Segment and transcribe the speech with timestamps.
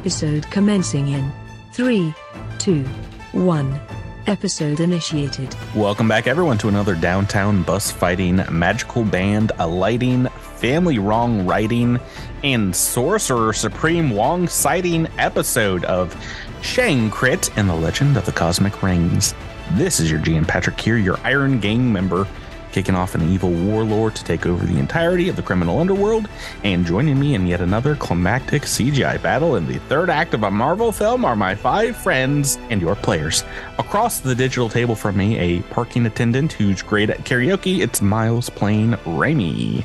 [0.00, 1.30] Episode commencing in
[1.72, 2.14] 3,
[2.58, 2.84] 2,
[3.32, 3.80] 1.
[4.28, 5.54] Episode initiated.
[5.76, 10.24] Welcome back, everyone, to another downtown bus fighting, magical band, alighting,
[10.54, 12.00] family wrong writing,
[12.42, 16.16] and sorcerer supreme Wong sighting episode of
[16.62, 19.34] Shang Crit and the Legend of the Cosmic Rings.
[19.72, 22.26] This is your GM Patrick here, your Iron Gang member,
[22.72, 26.28] kicking off an evil warlord to take over the entirety of the criminal underworld,
[26.64, 30.50] and joining me in yet another climactic CGI battle in the third act of a
[30.50, 33.44] Marvel film are my five friends and your players.
[33.78, 38.50] Across the digital table from me, a parking attendant who's great at karaoke, it's Miles
[38.50, 39.84] Plain Raimi.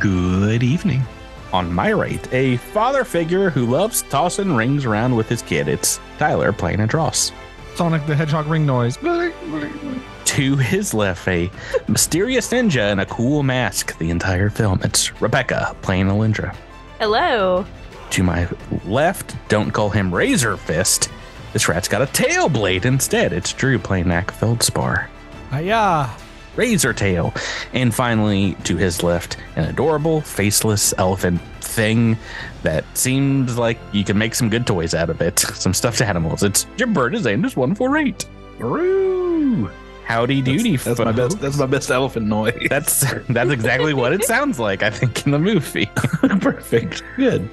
[0.00, 1.02] Good evening.
[1.52, 5.68] On my right, a father figure who loves tossing rings around with his kid.
[5.68, 7.30] It's Tyler playing a dross.
[7.74, 8.96] Sonic the Hedgehog ring noise.
[8.96, 11.50] To his left, a
[11.88, 14.80] mysterious ninja in a cool mask the entire film.
[14.84, 16.54] It's Rebecca playing Alindra.
[16.98, 17.66] Hello.
[18.10, 18.48] To my
[18.84, 21.10] left, don't call him Razor Fist.
[21.52, 23.32] This rat's got a tail blade instead.
[23.32, 25.10] It's Drew playing Knack Feldspar.
[25.50, 26.10] Hiya.
[26.56, 27.34] Razor Tail.
[27.72, 32.16] And finally, to his left, an adorable, faceless elephant thing
[32.62, 35.38] that seems like you can make some good toys out of it.
[35.54, 36.42] Some stuffed animals.
[36.42, 38.26] It's Jim Bird Burgess Andis 148.
[38.58, 39.70] Roo!
[40.04, 41.40] Howdy doody, That's my best.
[41.40, 42.58] That's my best elephant noise.
[42.68, 45.86] That's that's exactly what it sounds like, I think, in the movie.
[46.40, 47.02] perfect.
[47.16, 47.48] Good.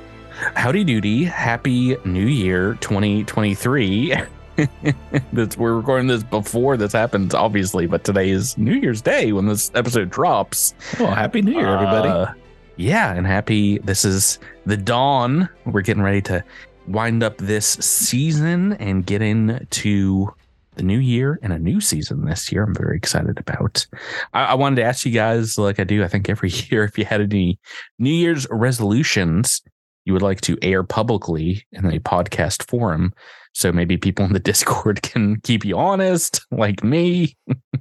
[0.55, 4.15] Howdy doody, happy new year 2023.
[5.33, 9.47] That's we're recording this before this happens, obviously, but today is New Year's Day when
[9.47, 10.73] this episode drops.
[10.99, 12.09] Well, happy New Year, everybody.
[12.09, 12.33] Uh,
[12.77, 13.79] yeah, and happy.
[13.79, 15.49] This is the dawn.
[15.65, 16.43] We're getting ready to
[16.87, 20.33] wind up this season and get into
[20.75, 22.63] the new year and a new season this year.
[22.63, 23.85] I'm very excited about.
[24.33, 26.97] I, I wanted to ask you guys, like I do, I think every year, if
[26.97, 27.59] you had any
[27.99, 29.61] New Year's resolutions
[30.05, 33.13] you would like to air publicly in a podcast forum.
[33.53, 37.35] So maybe people in the Discord can keep you honest, like me.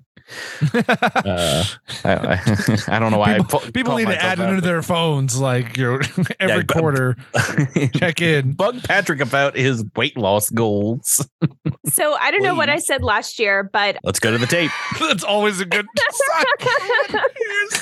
[0.74, 1.64] uh,
[2.04, 2.40] I, I,
[2.88, 4.48] I don't know why people, I pu- people need to add it out.
[4.50, 5.94] into their phones, like you know,
[6.40, 7.16] every Yeah, but- quarter.
[7.96, 8.52] Check in.
[8.52, 11.26] Bug Patrick about his weight loss goals.
[11.92, 14.70] So I don't know what I said last year, but Let's go to the tape.
[15.00, 15.86] That's always a good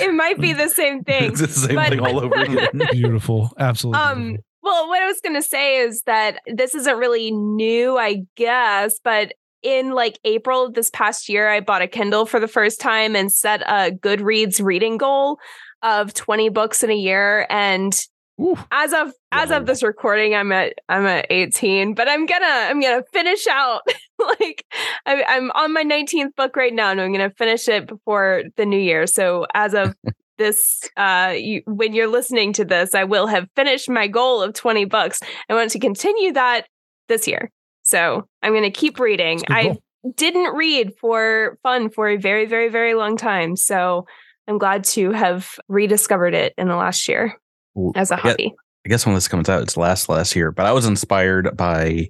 [0.01, 1.33] it might be the same thing.
[1.33, 2.81] It's the same But- thing all over again.
[2.93, 3.51] Beautiful.
[3.59, 4.01] Absolutely.
[4.01, 4.45] Um, beautiful.
[4.63, 8.99] well, what I was going to say is that this isn't really new, I guess,
[9.03, 9.33] but
[9.63, 13.17] in like April of this past year, I bought a Kindle for the first time
[13.17, 15.39] and set a Goodreads reading goal
[15.83, 17.47] of 20 books in a year.
[17.51, 17.93] And
[18.41, 18.57] Ooh.
[18.71, 19.59] as of as Wow.
[19.59, 23.83] of this recording, I'm at I'm at 18, but I'm gonna I'm gonna finish out
[24.41, 24.65] like
[25.07, 28.65] I, I'm on my 19th book right now, and I'm gonna finish it before the
[28.65, 29.07] new year.
[29.07, 29.95] So as of
[30.39, 34.55] this uh you, when you're listening to this i will have finished my goal of
[34.55, 35.19] 20 books
[35.51, 36.69] i want to continue that
[37.09, 37.51] this year
[37.89, 39.77] so i'm going to keep reading i
[40.17, 44.07] didn't read for fun for a very very very long time so
[44.47, 47.35] i'm glad to have rediscovered it in the last year
[47.75, 48.55] Well, as a I guess- hobby
[48.87, 50.51] I guess when this comes out, it's last last year.
[50.51, 52.09] But I was inspired by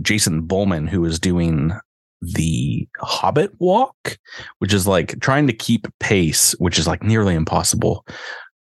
[0.00, 1.72] Jason Bowman, who was doing
[2.20, 4.18] the Hobbit walk,
[4.58, 8.04] which is like trying to keep pace, which is like nearly impossible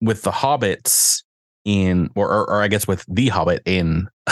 [0.01, 1.25] with the hobbits
[1.65, 4.09] in, or, or, or I guess with the Hobbit in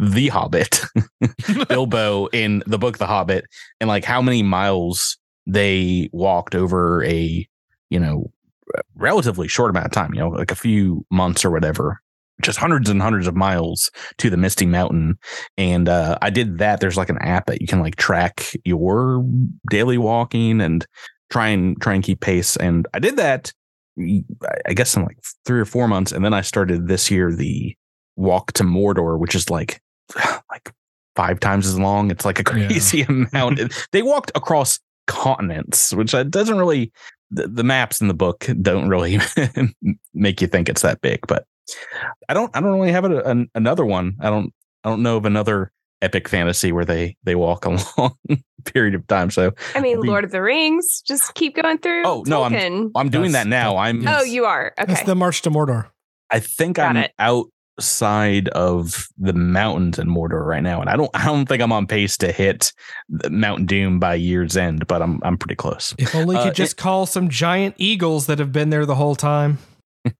[0.00, 0.80] the Hobbit,
[1.68, 3.46] Bilbo in the book The Hobbit,
[3.80, 7.46] and like how many miles they walked over a,
[7.90, 8.30] you know,
[8.94, 12.00] relatively short amount of time, you know, like a few months or whatever,
[12.42, 15.18] just hundreds and hundreds of miles to the Misty Mountain.
[15.56, 16.80] And uh, I did that.
[16.80, 19.24] There's like an app that you can like track your
[19.70, 20.86] daily walking and
[21.30, 22.56] try and try and keep pace.
[22.56, 23.52] And I did that,
[24.66, 26.12] I- guess, in like three or four months.
[26.12, 27.74] And then I started this year the
[28.16, 29.80] walk to Mordor, which is like
[30.50, 30.72] like
[31.16, 32.10] five times as long.
[32.10, 32.66] It's like a Yeah.
[32.68, 33.60] crazy amount.
[33.92, 36.92] they walked across continents, which doesn't really
[37.30, 39.18] the, the maps in the book don't really
[40.14, 41.20] make you think it's that big.
[41.26, 41.44] But
[42.28, 44.16] I don't I don't really have a, an, another one.
[44.20, 44.52] I don't
[44.84, 48.16] I don't know of another epic fantasy where they they walk a long
[48.72, 49.30] period of time.
[49.30, 52.90] So i mean Be- lord of the rings just keep going through Oh, no, I'm-
[52.96, 53.72] I'm doing That's- that now.
[53.74, 54.18] that- I'm yeah.
[54.20, 55.86] oh you are That's okay the March to Mordor.
[56.30, 57.12] I think Got I'm it.
[57.18, 61.72] outside of the mountains in Mordor right now, and I don't I don't think I'm
[61.72, 62.72] on pace to hit
[63.08, 65.94] the Mount Doom by year's end, but I'm I'm pretty close.
[65.98, 68.94] If only you Uh, could just call some giant eagles that have been there the
[68.96, 69.58] whole time.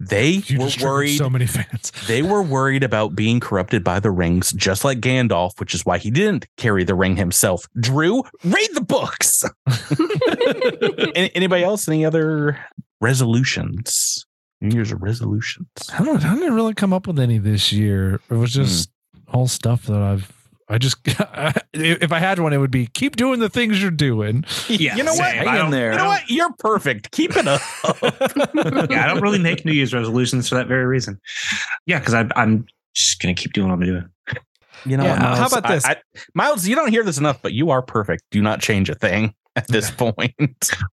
[0.00, 1.16] They You were worried.
[1.16, 1.92] so many fans.
[2.06, 5.98] they were worried about being corrupted by the rings, just like Gandalf, which is why
[5.98, 7.66] he didn't carry the ring himself.
[7.78, 9.44] Drew, read the books.
[11.14, 11.88] Any- Anybody else?
[11.88, 12.58] Any other
[13.00, 14.26] resolutions?
[14.60, 15.66] New Year's resolutions.
[15.92, 16.24] I don't.
[16.24, 18.20] I didn't really come up with any this year.
[18.30, 18.62] It was hmm.
[18.62, 18.90] just
[19.28, 20.32] all stuff that I've.
[20.74, 20.96] I just.
[21.72, 24.44] if I had one, it would be keep doing the things you're doing.
[24.68, 25.30] Yeah, you know what?
[25.30, 25.46] same.
[25.46, 25.92] Hang in there.
[25.92, 26.28] You know what?
[26.28, 27.10] You're perfect.
[27.12, 27.60] Keep it up.
[28.90, 31.20] yeah, I don't really make New Year's resolutions for that very reason.
[31.86, 34.08] Yeah, because I'm just gonna keep doing what I'm doing.
[34.86, 35.84] You know, Yeah, what, how about this?
[35.86, 35.96] I, I,
[36.34, 38.22] Miles, you don't hear this enough, but you are perfect.
[38.30, 40.34] Do not change a thing at this point.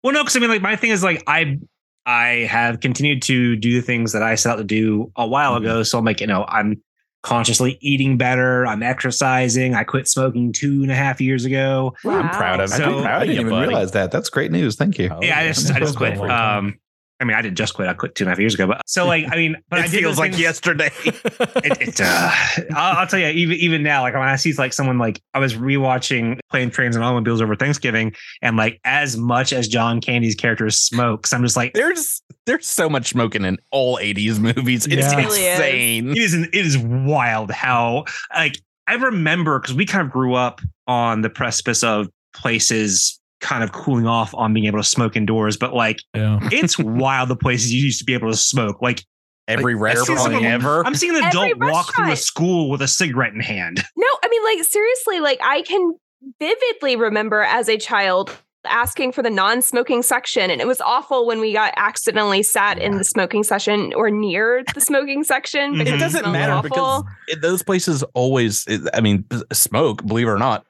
[0.04, 1.58] Well, no, because I mean, like my thing is like I
[2.06, 5.54] I have continued to do the things that I set out to do a while
[5.54, 5.64] Mm-hmm.
[5.64, 5.82] ago.
[5.82, 6.80] So I'm like, you know, I'm
[7.22, 8.66] consciously eating better.
[8.66, 9.74] I'm exercising.
[9.74, 11.94] I quit smoking two and a half years ago.
[12.04, 12.70] I'm proud of.
[12.70, 13.68] So- I'm proud I didn't you, even buddy.
[13.68, 14.10] realize that.
[14.10, 14.76] That's great news.
[14.76, 15.10] Thank you.
[15.12, 16.18] Oh, yeah, I just I just quit.
[16.18, 16.78] Um,
[17.20, 17.86] I mean, I didn't just quit.
[17.86, 18.66] I quit two and a half years ago.
[18.66, 20.90] But so like, I mean, but it I did feels like things- yesterday.
[21.04, 22.30] it, it uh,
[22.74, 25.38] I'll, I'll tell you, even even now, like when I see like someone like I
[25.38, 30.34] was rewatching Plane, Trains, and Automobiles over Thanksgiving, and like as much as John Candy's
[30.34, 34.86] character smokes, I'm just like, there's there's so much smoking in all 80s movies.
[34.86, 35.12] It's Yeah.
[35.12, 35.58] It really is.
[35.58, 36.10] insane.
[36.10, 38.04] it is it is wild how
[38.34, 43.62] like I remember because we kind of grew up on the precipice of places kind
[43.64, 46.38] of cooling off on being able to smoke indoors, but like Yeah.
[46.52, 48.82] it's wild the places you used to be able to smoke.
[48.82, 49.04] Like
[49.48, 50.86] Every Like, I've restaurant some of- ever.
[50.86, 53.82] I'm seeing an adult walk through a school with a cigarette in hand.
[53.96, 55.94] No, I mean, like, seriously, like, I can
[56.38, 58.30] vividly remember as a child
[58.66, 60.50] asking for the non smoking section.
[60.50, 64.62] And it was awful when we got accidentally sat in the smoking section or near
[64.74, 65.74] the smoking section.
[65.74, 66.68] It because it doesn't smelled matter awful.
[66.70, 70.64] because it, those places always i mean smoke believe it or not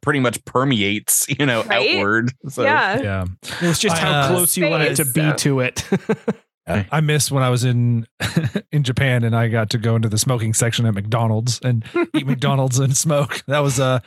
[0.00, 1.96] pretty much permeates you know Right?
[1.96, 3.00] outward so yeah.
[3.00, 3.24] Yeah.
[3.60, 5.84] It's just how uh, close you wanted to be so- to it.
[6.68, 8.06] I miss when I was in
[8.72, 11.84] in Japan and I got to go into the smoking section at McDonald's and
[12.14, 13.42] eat McDonald's and smoke.
[13.46, 14.02] That was a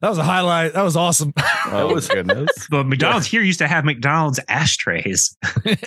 [0.00, 0.72] that was a highlight.
[0.72, 1.32] That was awesome.
[1.66, 5.36] oh was- goodness But McDonald's here used to have McDonald's ashtrays.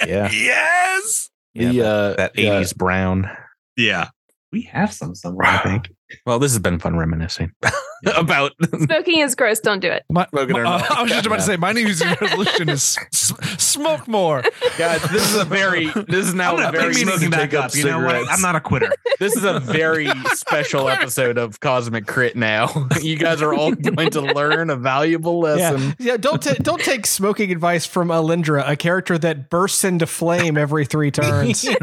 [0.06, 1.30] yeah yes.
[1.54, 2.62] Yeah, the, uh, that yeah.
[2.62, 3.30] 80s brown
[3.76, 4.10] Yeah.
[4.54, 5.92] We have some somewhere, I think.
[6.26, 7.52] Well this has been fun reminiscing
[8.16, 8.52] about
[8.86, 9.60] Smoking is gross.
[9.60, 10.04] Don't do it.
[10.10, 10.84] My, my- uh.
[10.90, 14.44] I was just about to say my New Year's resolution is s- smoke more.
[14.78, 17.54] guys this is a very this is now I'm a gonna very pick smoking back
[17.54, 17.76] up up.
[17.76, 18.16] You know what?
[18.16, 18.92] I'm not a quitter.
[19.20, 24.10] this is a very special episode of cosmic crit now you guys are all going
[24.12, 26.18] to learn a valuable lesson yeah, yeah.
[26.18, 30.86] Don't ta- don't take smoking advice from Alindra, a character that bursts into flame every
[30.86, 31.64] three turns.
[31.64, 31.76] yeah,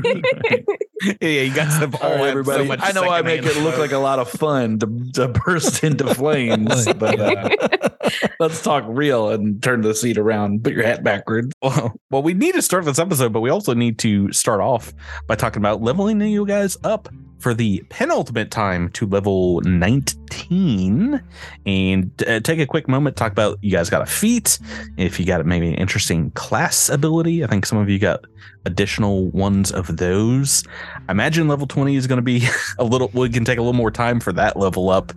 [1.21, 2.65] you guys have all All right, everybody.
[2.65, 5.29] so much I know I make it look like a lot of fun to, to
[5.47, 7.49] burst into flames, but uh,
[8.41, 10.65] let's talk real and turn the seat around.
[10.65, 11.53] Put your hat backwards.
[11.69, 14.95] Well, well, we need to start this episode, but we also need to start off
[15.27, 21.23] by talking about leveling you guys up for the penultimate time to level 19
[21.67, 24.59] and uh, take a quick moment talk about you guys got a feat.
[24.97, 28.25] If you got maybe an interesting class ability i think some of you got
[28.65, 30.63] additional ones of those.
[31.09, 32.47] I imagine level 20 is going to be
[32.79, 35.13] a little we can take a little more time for that level up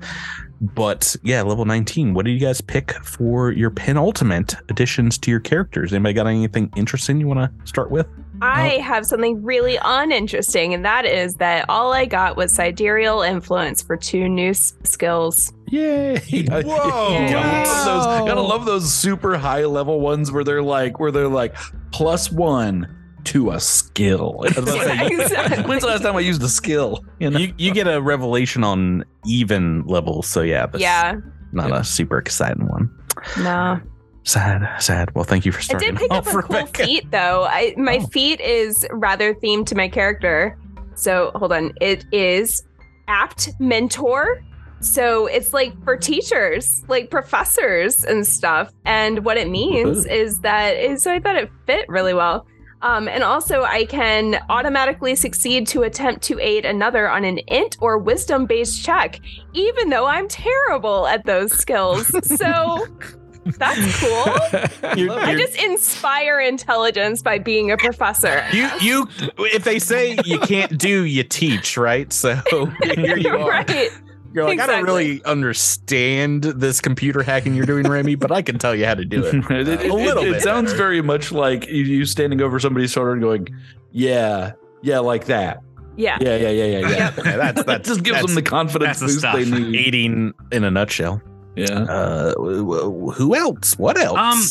[0.62, 5.40] but yeah level 19 what do you guys pick for your penultimate additions to your
[5.40, 8.08] characters anybody got anything interesting you want to start with
[8.42, 8.82] I oh.
[8.82, 13.96] have something really uninteresting, and that is that all I got was sidereal influence for
[13.96, 15.54] two new s- skills.
[15.68, 16.18] Yay!
[16.50, 16.64] Whoa.
[16.64, 21.28] Gotta, love those, gotta love those super high level ones where they're like, where they're
[21.28, 21.56] like
[21.92, 24.42] plus one to a skill.
[24.44, 25.64] I was about to say, Exactly.
[25.64, 27.04] When's the last time I used a skill?
[27.20, 27.40] You know?
[27.40, 31.16] you, you get a revelation on even levels so yeah that's Yeah,
[31.52, 31.80] not Yeah.
[31.80, 32.90] a super exciting one
[33.38, 33.80] no.
[34.24, 35.90] sad sad well thank you for starting.
[35.90, 37.44] I did pick oh, up off, a cool feat though.
[37.46, 38.08] I my Oh.
[38.08, 40.58] feat is rather themed to my character.
[40.96, 41.72] So hold on.
[41.82, 42.64] It is
[43.08, 44.44] apt mentor.
[44.80, 48.72] So it's like for teachers, like professors and stuff.
[48.86, 52.48] And what it means is that is so I thought it fit really well.
[52.84, 57.78] Um, and also, I can automatically succeed to attempt to aid another on an int
[57.80, 59.20] or wisdom based check,
[59.54, 62.08] even though I'm terrible at those skills.
[62.28, 62.88] So
[63.58, 64.92] that's cool.
[64.98, 68.44] You- I you're- just inspire intelligence by being a professor.
[68.52, 69.08] you you
[69.38, 72.36] if they say you can't do you teach right so
[72.96, 73.90] here you are right.
[74.34, 78.58] You're like i don't really understand this computer hacking you're doing remy but i can
[78.58, 80.78] tell you how to do it it, it- a little it- it sounds better.
[80.78, 83.48] very much like you, you standing over somebody's shoulder and going,
[83.92, 85.62] "Yeah, yeah, like that.
[85.98, 86.18] Yeah.
[86.22, 89.22] Yeah, yeah, yeah, yeah, yeah." Yeah, that's that that's just gives them the confidence that's
[89.22, 89.76] the boost they need.
[89.76, 91.22] aiding in a nutshell
[91.56, 91.66] Yeah.
[91.84, 94.42] uh w- w- who else what else Um,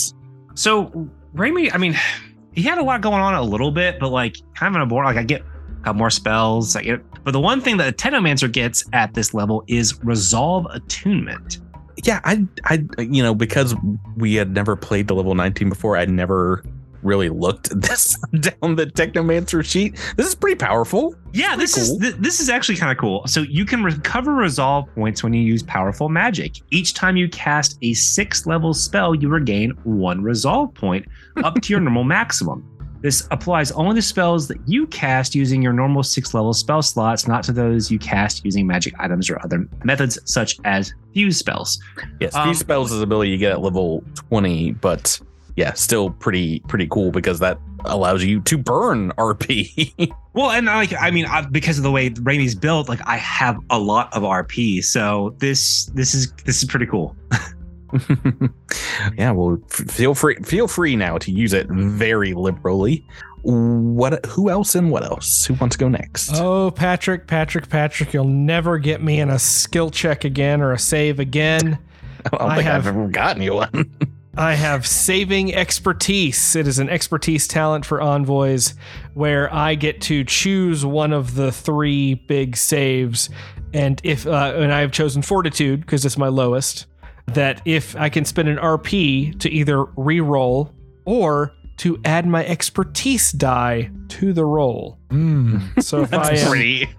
[0.54, 1.96] So Raimi, I mean,
[2.52, 4.86] he had a lot going on a little bit, but like kind of in a
[4.86, 5.06] board.
[5.06, 5.42] Like I get
[5.82, 6.76] got more spells.
[7.24, 11.58] But the one thing that a Technomancer gets at this level is resolve attunement.
[12.04, 13.74] yeah i i you know because
[14.16, 16.64] we had never played the level 19 before i never
[17.02, 19.96] really looked this down the Technomancer sheet.
[20.16, 21.14] This is pretty powerful.
[21.32, 21.82] Yeah, this cool.
[21.82, 23.26] is th- this is actually kind of cool.
[23.26, 26.56] So you can recover resolve points when you use powerful magic.
[26.70, 31.06] Each time you cast a six level spell, you regain one resolve point
[31.44, 32.66] up to your normal maximum.
[33.02, 37.26] This applies only to spells that you cast using your normal six level spell slots,
[37.26, 41.80] not to those you cast using magic items or other methods such as fuse spells.
[42.20, 45.18] Yes, Um, fuse spells is an ability you get at level 20, but
[45.56, 50.12] yeah, still pretty pretty cool because that allows you to burn RP.
[50.32, 53.58] Well, and like I mean, I, because of the way Raimi's built, like I have
[53.68, 57.16] a lot of RP, so this this is this is pretty cool.
[59.16, 63.06] yeah, well, f- feel free feel free now to use it very liberally.
[63.42, 64.24] What?
[64.26, 65.46] Who else and what else?
[65.46, 66.32] Who wants to go next?
[66.34, 70.78] Oh, Patrick, Patrick, Patrick, you'll never get me in a skill check again or a
[70.78, 71.78] save again.
[72.32, 73.90] I don't I think have- I've ever gotten you one.
[74.36, 76.54] I have saving expertise.
[76.54, 78.74] It is an expertise talent for envoys
[79.14, 83.28] where I get to choose one of the three big saves.
[83.74, 86.86] And if uh, and I have chosen fortitude because it's my lowest,
[87.34, 90.72] that if I can spend an RP to either re-roll
[91.04, 94.98] or to add my expertise die to the roll.
[95.08, 95.82] Mm.
[95.82, 96.90] So if I am pretty.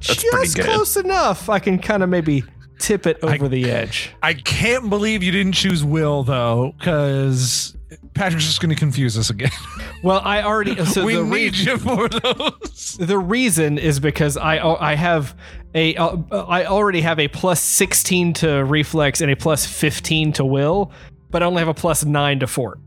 [0.00, 2.44] Just close enough, I can kind of maybe
[2.78, 4.10] tip it over the edge.
[4.22, 7.73] I can't believe you didn't choose Will though, because
[8.14, 9.50] Patrick's just going to confuse us again.
[10.02, 12.98] Well, I already so we the need re- you for those.
[13.00, 15.34] The reason is because I I have
[15.74, 20.44] a uh, I already have a plus 16 to reflex and a plus 15 to
[20.44, 20.92] will,
[21.30, 22.80] but I only have a plus 9 to fort.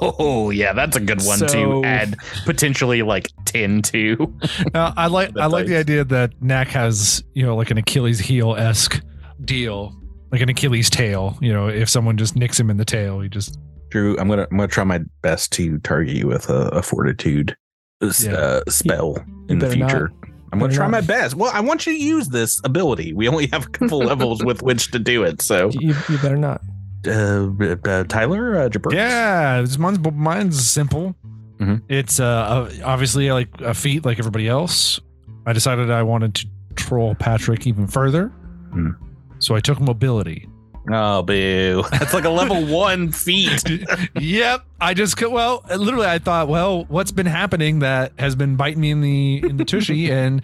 [0.00, 4.32] Oh yeah, that's a good one So- to add potentially like ten to.
[4.74, 7.76] Uh, I like The I like the idea that Knack has you know like an
[7.76, 9.02] Achilles heel esque
[9.44, 9.94] deal,
[10.32, 11.36] like an Achilles tail.
[11.42, 13.58] You know, if someone just nicks him in the tail, he just
[13.94, 17.56] Drew, I'm gonna I'm gonna try my best to target you with a, a fortitude
[18.02, 18.32] uh, Yeah.
[18.32, 19.16] uh, spell
[19.48, 19.90] in the better not.
[19.90, 20.12] future.
[20.52, 20.90] I'm gonna try not.
[20.90, 21.36] my best.
[21.36, 23.12] Well, I want you to use this ability.
[23.12, 25.42] We only have a couple levels with which to do it.
[25.42, 26.60] So, You, you better not.
[27.06, 27.50] uh,
[27.88, 28.92] uh, Tyler, uh, Jabber?
[28.92, 29.58] yeah.
[29.60, 31.14] it's- Mine's mine's simple.
[31.60, 31.80] Mhm.
[31.88, 34.98] It's uh obviously like a feat like everybody else.
[35.46, 38.26] I decided I wanted to troll Patrick even further,
[38.72, 38.90] Hmm.
[39.38, 40.48] so I took mobility.
[40.90, 41.82] Oh, boo!
[41.92, 43.62] That's like a level one feat.
[44.20, 44.64] yep.
[44.80, 45.32] I just could.
[45.32, 49.42] Well, literally, I thought, well, what's been happening that has been biting me in the
[49.48, 50.42] in the tushy, and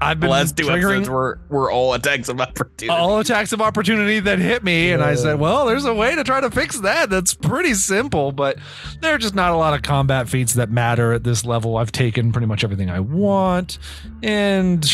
[0.00, 2.88] I've The been last two triggering episodes were were all attacks of opportunity.
[2.88, 6.22] all attacks of opportunity that hit me, and I said, well, there's a way to
[6.22, 7.10] try to fix that.
[7.10, 8.58] That's pretty simple, but
[9.00, 11.76] there are just not a lot of combat feats that matter at this level.
[11.76, 13.78] I've taken pretty much everything I want,
[14.22, 14.84] and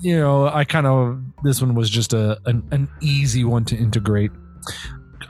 [0.00, 3.76] you know, I kind of this one was just a an, an easy one to
[3.76, 4.30] integrate.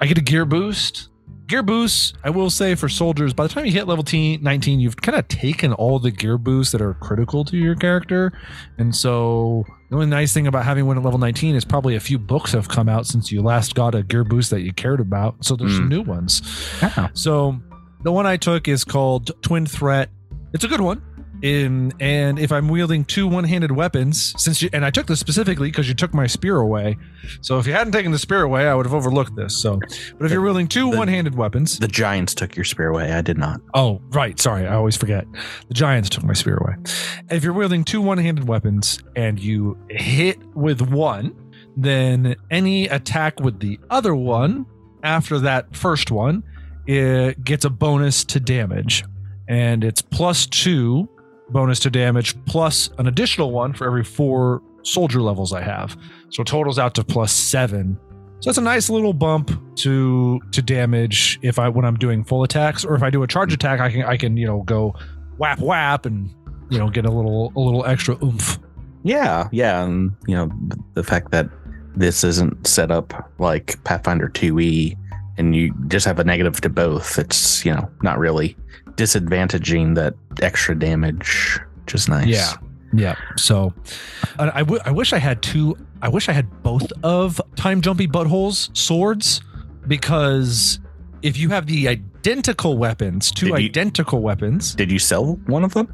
[0.00, 1.08] I get a gear boost.
[1.46, 4.80] Gear boosts, I will say for soldiers, by the time you hit level T 19,
[4.80, 8.32] you've kind of taken all the gear boosts that are critical to your character.
[8.78, 12.00] And so the only nice thing about having one at level 19 is probably a
[12.00, 14.98] few books have come out since you last got a gear boost that you cared
[14.98, 15.44] about.
[15.44, 15.90] So there's some hmm.
[15.90, 16.42] new ones.
[16.82, 17.10] Yeah.
[17.14, 17.60] So
[18.02, 20.10] the one I took is called Twin Threat.
[20.52, 21.00] It's a good one.
[21.42, 25.68] In and if I'm wielding two one-handed weapons, since you and I took this specifically
[25.68, 26.96] because you took my spear away.
[27.42, 29.56] So if you hadn't taken the spear away, I would have overlooked this.
[29.60, 29.78] So,
[30.18, 33.12] but if you're wielding two the- one-handed weapons, The Giants took your spear away.
[33.12, 33.60] I did not.
[33.74, 34.38] Oh, right.
[34.40, 34.66] Sorry.
[34.66, 35.26] I always forget.
[35.68, 36.74] The Giants took my spear away.
[37.30, 41.34] If you're wielding two one handed weapons and you hit with one,
[41.76, 44.64] then any attack with the other one
[45.02, 46.42] after that first one
[46.86, 49.04] it gets a bonus to damage.
[49.48, 51.08] And it's plus two
[51.50, 55.96] bonus to damage plus an additional one for every four soldier levels I have.
[56.30, 57.98] So totals out to plus seven.
[58.40, 62.42] So that's a nice little bump to to damage if I when I'm doing full
[62.42, 64.94] attacks, or if I do a charge attack, I can I can you know go
[65.38, 66.30] whap whap and
[66.68, 68.58] you know get a little a little extra oomph.
[69.04, 70.50] Yeah, yeah, and you know
[70.94, 71.48] the fact that
[71.96, 74.96] this isn't set up like Pathfinder 2e,
[75.38, 77.18] and you just have a negative to both.
[77.18, 78.56] It's you know not really
[78.96, 82.26] disadvantaging that extra damage, which is nice.
[82.26, 82.52] Yeah.
[82.92, 83.16] Yeah.
[83.36, 83.74] So
[84.38, 85.76] I, I, w- I wish I had two.
[86.02, 89.40] I wish I had both of time jumpy buttholes swords
[89.86, 90.78] because
[91.22, 95.64] if you have the identical weapons, two Did you- identical weapons, Did you sell one
[95.64, 95.92] of them?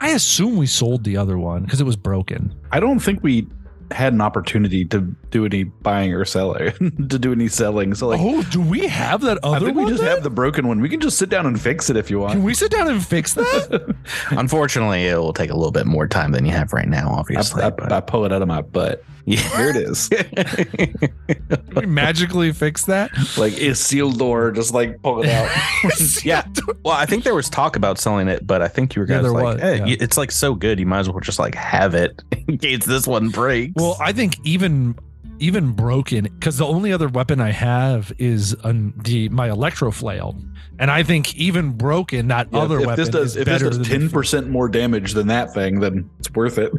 [0.00, 2.54] I assume we sold the other one because it was broken.
[2.72, 3.46] I don't think we
[3.94, 6.72] had an opportunity to do any buying or selling,
[7.08, 7.94] to do any selling.
[7.94, 9.56] So like, oh, do we have that other?
[9.56, 9.84] I think one?
[9.86, 10.10] we just then?
[10.14, 10.80] have the broken one.
[10.80, 12.34] We can just sit down and fix it if you want.
[12.34, 13.94] Can we sit down and fix that?
[14.30, 17.10] Unfortunately, it will take a little bit more time than you have right now.
[17.10, 19.04] Obviously, I, but- I pull it out of my butt.
[19.26, 19.40] Yeah.
[19.56, 20.08] There it is.
[21.28, 23.10] Can we magically fix that?
[23.38, 25.50] like a sealed door, just like pull it out.
[26.24, 26.46] yeah.
[26.84, 29.16] Well, I think there was talk about selling it, but I think you were Yeah,
[29.16, 29.96] guys there like, was, hey, yeah.
[30.00, 33.06] it's like so good, you might as well just like have it in case this
[33.06, 33.72] one breaks.
[33.76, 34.96] Well, I think even
[35.40, 40.36] even broken because the only other weapon I have is um, the my electro flail,
[40.78, 43.88] and I think even broken that Yeah, other if weapon this does if this does
[43.88, 46.72] ten percent more damage than that thing, then it's worth it.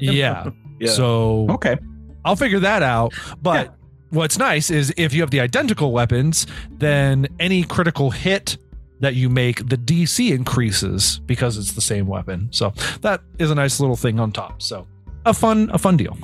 [0.00, 0.50] Yeah.
[0.78, 0.90] Yeah.
[0.90, 1.78] So okay.
[2.26, 3.14] I'll figure that out.
[3.40, 3.74] But
[4.10, 8.58] what's nice is if you have the identical weapons, then any critical hit
[9.00, 12.48] that you make, the DC increases because it's the same weapon.
[12.50, 14.60] So that is a nice little thing on top.
[14.60, 14.86] So
[15.24, 16.16] a fun, a fun deal.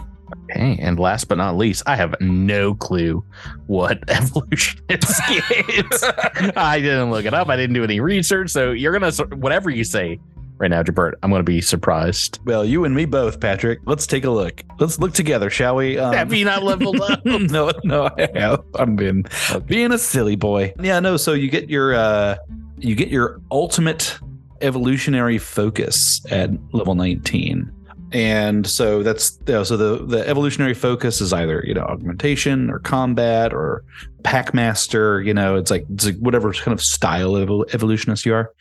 [0.50, 0.78] Okay.
[0.81, 3.25] And last but not least, I have no clue
[3.66, 6.04] what evolutionist is.
[6.57, 7.49] I didn't look it up.
[7.49, 8.50] I didn't do any research.
[8.50, 10.19] So you're gonna whatever you say
[10.62, 12.38] right now, Jabert, I'm gonna be surprised.
[12.45, 13.81] Well, you and me both, Patrick.
[13.85, 14.62] Let's take a look.
[14.78, 15.99] Let's look together, shall we?
[15.99, 17.23] Um, Have you not leveled up?
[17.26, 18.64] no, no, I have.
[18.76, 19.26] I'm being
[19.66, 20.73] being a silly boy.
[20.81, 21.16] Yeah, no.
[21.16, 22.37] So you get your uh
[22.78, 24.19] you get your ultimate
[24.61, 27.71] evolutionary focus at level 19.
[28.12, 32.71] And so that's you know, so the the evolutionary focus is either you know augmentation
[32.71, 33.85] or combat or
[34.23, 35.23] pack master.
[35.23, 38.52] You know, it's like, it's like whatever kind of style of evolutionist you are.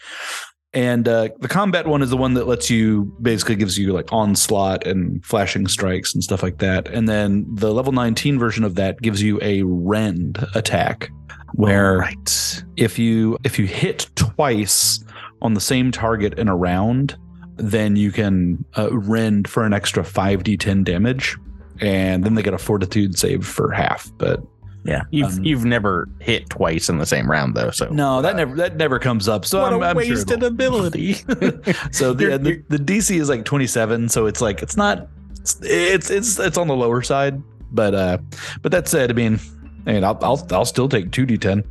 [0.73, 4.11] And uh, the combat one is the one that lets you basically gives you like
[4.11, 6.87] onslaught and flashing strikes and stuff like that.
[6.87, 11.11] And then the level 19 version of that gives you a rend attack
[11.53, 12.63] where right.
[12.77, 15.03] if you if you hit twice
[15.41, 17.17] on the same target in a round,
[17.57, 21.37] then you can uh, rend for an extra 5d10 damage.
[21.81, 24.09] And then they get a fortitude save for half.
[24.17, 24.41] But
[24.83, 25.03] Yeah.
[25.11, 27.69] You've Um, you've never hit twice in the same round though.
[27.71, 29.45] So no, that never that never comes up.
[29.45, 31.13] So what I'm, a I'm wasted it'll- ability.
[31.91, 35.07] so the, You're- the the DC is like 27, so it's like it's not
[35.41, 37.41] it's it's it's, it's on the lower side.
[37.71, 38.17] But uh,
[38.61, 39.39] but that said, I mean,
[39.85, 41.63] I mean, I'll I'll, I'll still take two D10,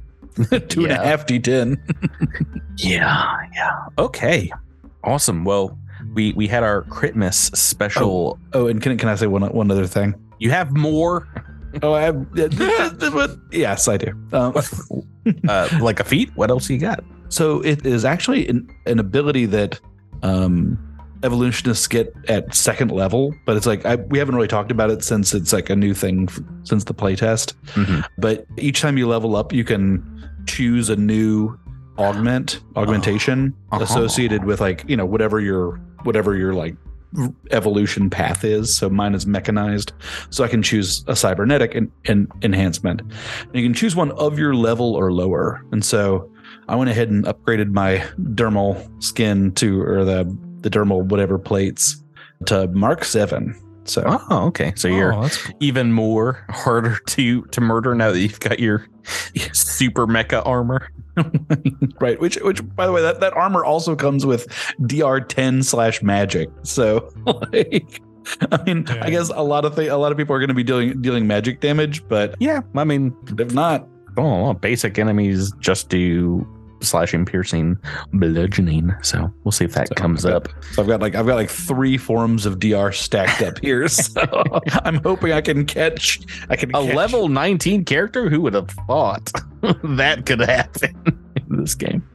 [0.69, 1.79] two and a half D10.
[2.79, 3.85] Yeah, yeah.
[3.99, 4.51] Okay.
[5.05, 5.45] Awesome.
[5.45, 5.77] Well,
[6.15, 8.39] we we had our Christmas special.
[8.53, 10.15] Oh, and can can I say one one other thing?
[10.39, 11.29] You have more
[11.83, 12.27] Oh, I have.
[13.53, 14.13] yes, I do.
[14.33, 14.55] Um,
[15.49, 16.31] uh like a feat?
[16.35, 17.05] What else you got?
[17.29, 19.79] so it is actually an, an ability that
[20.25, 20.77] um,
[21.23, 25.05] evolutionists get at second level, but it's like I, we haven't really talked about it
[25.05, 27.55] since it's like a new thing f- since the playtest.
[27.75, 28.05] Mhm.
[28.19, 30.03] But each time you level up, you can
[30.47, 31.57] choose a new
[31.99, 33.85] augment augmentation Uh-huh.
[33.85, 36.75] associated with like you know whatever your whatever your like
[37.51, 38.75] evolution path is.
[38.77, 39.93] So mine is mechanized,
[40.31, 43.01] so I can choose a cybernetic and, and enhancement.
[43.01, 45.65] And you can choose one of your level or lower.
[45.73, 46.31] And so
[46.69, 47.99] I went ahead and upgraded my
[48.35, 50.25] dermal skin to or the
[50.61, 52.03] the dermal whatever plates
[52.47, 53.55] to Mark Seven.
[53.85, 54.73] So Oh, okay.
[54.77, 55.57] So you're Oh, that's cool.
[55.61, 58.87] even more harder to to murder now that you've got your
[59.81, 60.91] super mecha armor.
[62.01, 64.47] right, which which by the way, that, that armor also comes with
[64.87, 66.51] DR ten slash magic.
[66.63, 67.11] So
[67.53, 68.01] like
[68.53, 69.05] I mean, Yeah.
[69.05, 71.01] I guess a lot of th- a lot of people are going to be dealing
[71.01, 73.89] dealing magic damage, but Yeah, I mean, if not,
[74.19, 76.47] oh, basic enemies just do
[76.81, 77.79] slashing, piercing,
[78.13, 78.93] bludgeoning.
[79.03, 80.49] So we'll see if that So, comes up.
[80.73, 83.87] So I've got like I've got like three forms of DR stacked up here.
[83.89, 84.23] So
[84.85, 88.29] I'm hoping I can catch I can A catch- level 19 character?
[88.29, 89.31] Who would have thought
[89.85, 90.95] that could happen
[91.37, 92.07] in this game?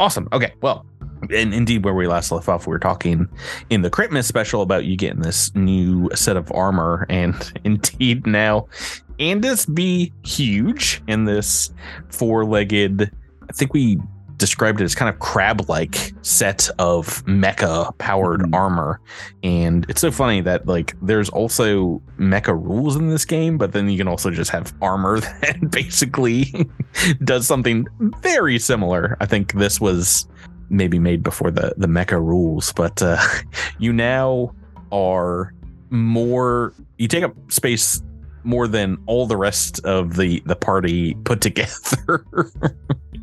[0.00, 0.28] Awesome.
[0.32, 0.52] Okay.
[0.60, 0.84] Well,
[1.30, 3.28] and indeed, where we last left off, we were talking
[3.70, 7.06] in the Critmas special about you getting this new set of armor.
[7.08, 8.66] And indeed, now
[9.18, 11.72] Andis be huge in this
[12.10, 13.10] four legged, I
[13.54, 13.98] think we
[14.36, 18.54] described it as kind of crab like set of mecha powered Mhm.
[18.54, 19.00] armor.
[19.44, 23.88] And it's so funny that like there's also mecha rules in this game, but then
[23.88, 26.68] you can also just have armor that basically
[27.24, 27.86] does something
[28.22, 29.16] very similar.
[29.20, 30.26] I think this was
[30.68, 33.18] maybe made before the the mecha rules, but uh,
[33.78, 34.52] you now
[34.90, 35.54] are
[35.90, 38.02] more you take up space
[38.42, 42.24] more than all the rest of the the party put together.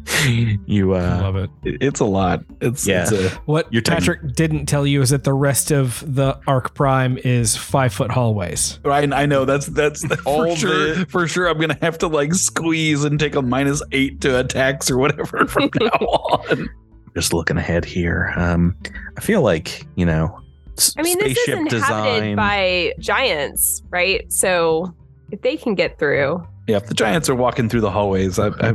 [0.65, 1.49] you uh love it.
[1.63, 2.43] It- It's a lot.
[2.61, 3.03] It's Yeah.
[3.03, 6.39] It's a, What You're taking- Patrick didn't tell you is that the rest of the
[6.47, 8.79] Arc Prime is five foot hallways.
[8.85, 10.95] I, I know that's that's All for sure.
[10.95, 14.39] the- For sure, I'm gonna have to like squeeze and take a minus eight to
[14.39, 16.69] attacks or whatever from now on.
[17.15, 18.33] just looking ahead here.
[18.35, 18.75] Um
[19.17, 20.39] I feel like, you know,
[20.77, 22.35] s- I mean, this is spaceship inhabited design.
[22.35, 24.31] by giants, right?
[24.31, 24.93] So
[25.31, 28.47] if they can get through, Yeah, if the giants are walking through the hallways, I,
[28.59, 28.73] I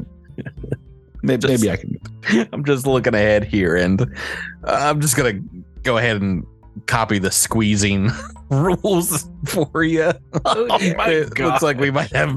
[1.26, 2.48] maybe, Just- maybe I can.
[2.52, 4.06] I'm just looking ahead here, and uh,
[4.64, 5.40] I'm just gonna
[5.82, 6.44] go ahead and
[6.86, 8.10] copy the squeezing
[8.50, 10.12] rules for you.
[10.44, 11.46] Oh, my it God.
[11.46, 12.34] looks like we might have.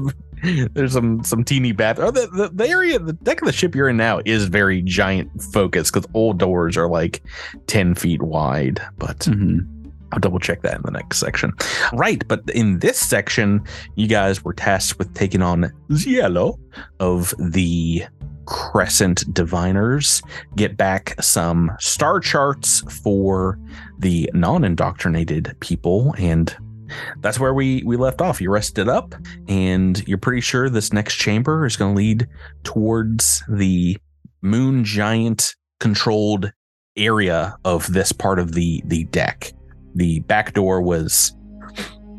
[0.72, 1.98] There's some some teeny bath.
[1.98, 4.80] Oh, the, the the area, the deck of the ship you're in now is very
[4.82, 7.22] giant focus because all doors are like
[7.66, 8.80] ten feet wide.
[8.96, 9.66] But Mhm.
[10.12, 11.52] I'll double check that in the next section.
[11.92, 13.62] Right, but in this section,
[13.94, 16.66] you guys were tasked with taking on the
[16.98, 18.04] of the
[18.50, 20.22] Crescent Diviners,
[20.56, 23.58] get back some star charts for
[23.98, 26.54] the non-indoctrinated people, and
[27.20, 28.40] that's where we we left off.
[28.40, 29.14] You rested up,
[29.48, 32.28] and you're pretty sure this next chamber is going to lead
[32.64, 33.96] towards the
[34.42, 36.52] moon giant controlled
[36.96, 39.52] area of this part of the the deck
[39.94, 41.34] the back door was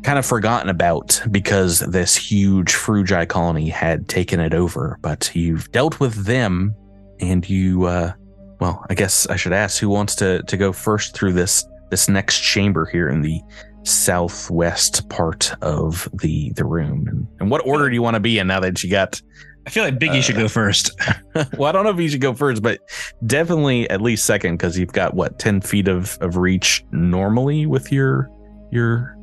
[0.02, 4.98] kind of forgotten about because this huge Frugi colony had taken it over.
[5.00, 6.74] But you've dealt with them,
[7.20, 8.12] and you, uh,
[8.60, 12.08] well, I guess I should ask who wants to to go first through this this
[12.08, 13.40] next chamber here in the
[13.84, 17.06] southwest part of the the room.
[17.08, 19.20] And, and what order do you want to be in now that you got?
[19.64, 20.90] I feel like Biggie should go first.
[21.56, 22.80] well, I don't know if you should go first, but
[23.26, 27.92] definitely at least second because you've got what ten feet of of reach normally with
[27.92, 28.28] your
[28.72, 29.16] your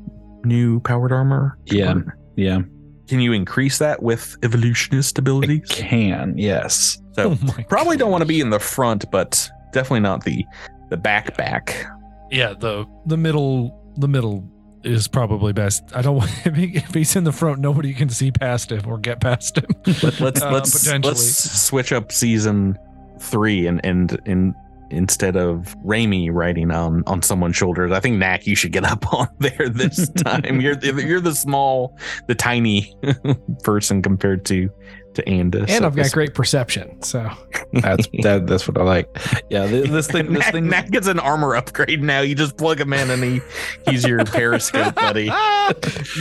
[0.43, 1.57] new powered armor.
[1.65, 1.93] Yeah.
[1.95, 2.59] Or Yeah.
[3.07, 5.61] Can you increase that with evolutionist It abilities?
[5.69, 7.01] can, yes.
[7.13, 8.01] So Oh probably God.
[8.03, 10.45] don't want to be in the front, but definitely not the
[10.89, 11.85] the back back.
[12.31, 14.47] Yeah, the the middle the middle
[14.83, 15.83] is probably best.
[15.95, 18.83] I don't want if, he, if he's in the front, nobody can see past him
[18.87, 19.65] or get past him.
[20.03, 22.77] Let, let's Uh, let's let's switch up season
[23.19, 24.53] three and and and
[24.91, 29.11] instead of Raimi riding on on someone's shoulders, I think Knack you should get up
[29.13, 30.61] on there this time.
[30.61, 31.97] you're the- you're the small,
[32.27, 32.95] the tiny
[33.63, 34.69] person compared to
[35.15, 35.61] to Andis.
[35.61, 37.01] And So I've got this- great perception.
[37.01, 37.29] So
[37.73, 39.07] That's that, that's what I like.
[39.49, 42.21] Yeah, this, this thing this Knack, thing Knack gets an armor upgrade now.
[42.21, 43.41] You just plug him in and he
[43.89, 45.31] he's your periscope buddy.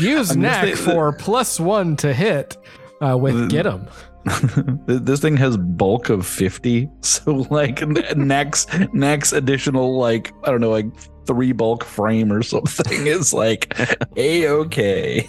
[0.01, 2.57] use I'm knack for plus one to hit
[3.03, 3.89] uh, with The- get 'em.
[4.87, 7.87] this thing has bulk of 50 so like
[8.17, 10.87] next next additional like i don't know like
[11.27, 13.75] three bulk frame or something is like
[14.17, 15.29] a okay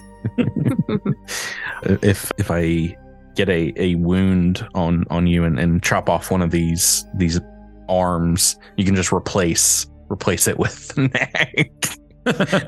[1.84, 2.96] if if I
[3.36, 7.40] get a, a wound on on you and, and chop off one of these these
[7.88, 11.72] arms, you can just replace replace it with the neck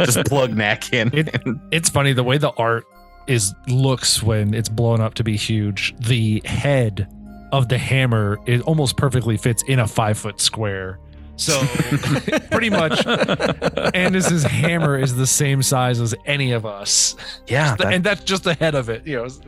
[0.06, 1.10] just plug neck in.
[1.14, 1.36] It-
[1.72, 2.86] it's funny the way the art
[3.28, 5.96] is looks when it's blown up to be huge.
[6.00, 7.08] The head
[7.52, 11.00] of the hammer it almost perfectly fits in a five foot square.
[11.38, 11.60] So
[12.52, 13.04] pretty much
[13.96, 17.16] Andis's hammer is the same size as any of us.
[17.48, 19.06] yeah, The- and that's just the head of it.
[19.08, 19.40] You know, it's,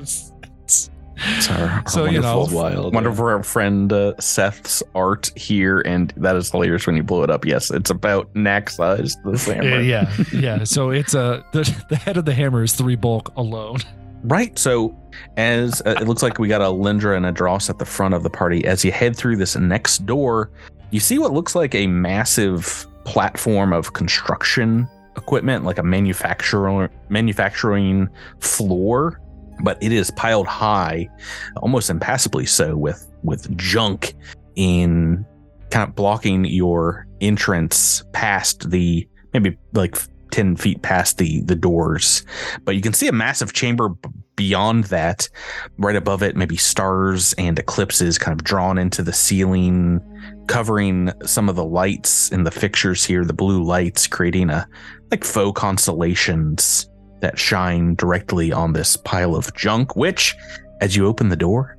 [0.63, 5.81] it's that's our, our So, you know, wonderful, wild wonderful friend uh, Seth's art here,
[5.81, 7.45] and that is hilarious when you blow it up.
[7.45, 9.15] Yes, it's about Knack size.
[9.23, 9.81] The yeah, hammer.
[9.81, 10.63] yeah, yeah.
[10.63, 13.77] So it's a the, the head of the hammer is three bulk alone.
[14.23, 14.57] Right.
[14.57, 14.97] So,
[15.35, 18.23] as uh, it looks like we got Alindra and a Dross at the front of
[18.23, 20.49] the party, as you head through this next door,
[20.91, 28.09] you see what looks like a massive platform of construction equipment, like a manufacturer manufacturing
[28.39, 29.19] floor,
[29.61, 31.09] but it is piled high,
[31.57, 34.13] almost impassably so, with with junk
[34.55, 35.25] in
[35.71, 39.97] kind of blocking your entrance past the maybe like
[40.31, 42.25] 10 feet past the the doors.
[42.63, 43.89] But you can see a massive chamber
[44.35, 45.29] beyond that.
[45.77, 50.01] Right above it maybe stars and eclipses kind of drawn into the ceiling
[50.47, 54.67] covering some of the lights in the fixtures here the blue lights creating a
[55.09, 56.89] like faux constellations
[57.23, 60.35] that shine directly on this pile of junk which
[60.81, 61.77] as you open the door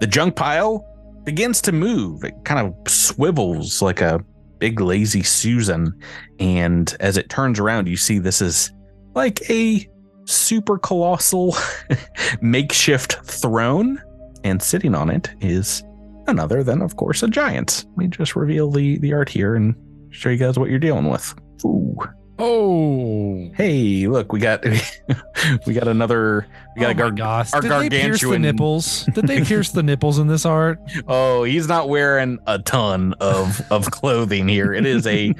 [0.00, 0.84] the junk pile
[1.24, 4.24] begins to move it kind of swivels like a
[4.58, 5.92] big lazy susan
[6.40, 8.72] and as it turns around you see this is
[9.14, 9.88] like a
[10.26, 11.56] super colossal
[12.40, 14.00] makeshift throne,
[14.44, 15.82] and sitting on it is
[16.26, 17.84] none other than, of course, a giant.
[17.90, 19.74] Let me just reveal the the art here and
[20.10, 21.34] show you guys what you're dealing with.
[21.64, 21.96] Ooh.
[22.38, 24.62] Oh, Hey, look, we got
[25.66, 27.54] we got another we got oh a gar- my gosh!
[27.54, 29.04] our Did they pierce the nipples?
[29.14, 30.78] Did they pierce the nipples in this art?
[31.08, 34.74] Oh, he's not wearing a ton of of clothing here.
[34.74, 35.34] It is a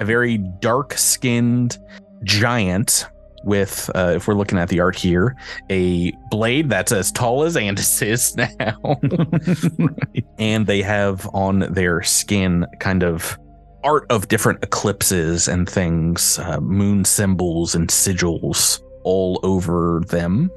[0.00, 1.78] a very dark skinned
[2.24, 3.06] giant
[3.44, 5.36] with uh, if we're looking at the art here,
[5.70, 9.00] a blade that's as tall as Andis is now.
[10.38, 13.38] and they have on their skin kind of
[13.84, 20.50] art of different eclipses and things, uh, moon symbols and sigils all over them.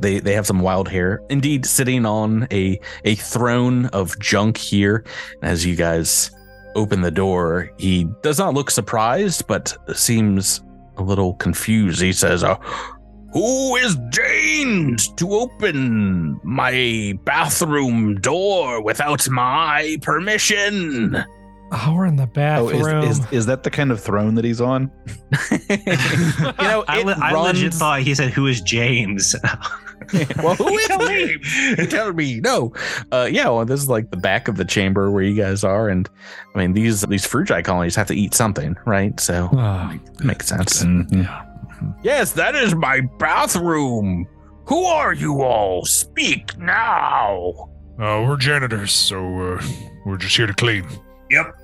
[0.00, 1.20] They they have some wild hair.
[1.28, 5.04] Indeed, sitting on a a throne of junk here.
[5.42, 6.30] As you guys
[6.74, 10.62] open the door, he does not look surprised, but seems
[10.98, 12.00] a little confused.
[12.00, 12.56] He says, uh,
[13.32, 21.24] Who is James to open my bathroom door without my permission?
[21.72, 23.02] Oh, we're in the Oh, bathroom.
[23.04, 24.90] is, is, is that the kind of throne that he's on?
[25.50, 29.34] you know, I, it le- I legit thought he said, "Who is James?"
[30.38, 31.36] well, who is Tell me.
[31.38, 31.88] James?
[31.90, 32.38] Tell me.
[32.40, 32.72] No.
[33.10, 35.88] Uh, yeah, well, this is like the back of the chamber where you guys are.
[35.88, 36.08] And
[36.54, 39.18] I mean, these these Frugi colonies have to eat something, right?
[39.18, 40.84] So Ah, makes sense.
[41.10, 41.42] yeah.
[42.02, 44.26] Yes, that is my bathroom.
[44.66, 45.84] Who are you all?
[45.84, 47.52] Speak now.
[47.98, 49.18] Uh, we're janitors, so
[49.54, 49.62] uh,
[50.04, 50.86] we're just here to clean.
[51.30, 51.56] Yep.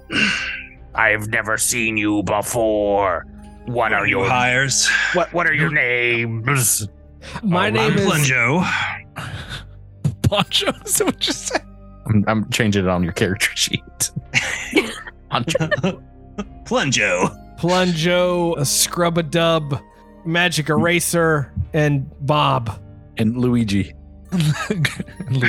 [0.94, 3.26] I've never seen you before.
[3.66, 4.88] What are your hires?
[5.14, 6.88] what what are your names?
[7.42, 8.64] My Oh, name I'm is Plunjo.
[10.22, 10.72] Poncho.
[10.84, 11.62] Is that what you said?
[12.06, 14.10] I'm, I'm changing it on your character sheet.
[15.30, 15.68] Hunter.
[16.64, 17.38] Plunjo.
[17.58, 19.80] Plunjo, a Scrub a Dub,
[20.24, 22.80] Magic Eraser, and Bob.
[23.18, 23.94] And Luigi.
[25.30, 25.46] Luigi,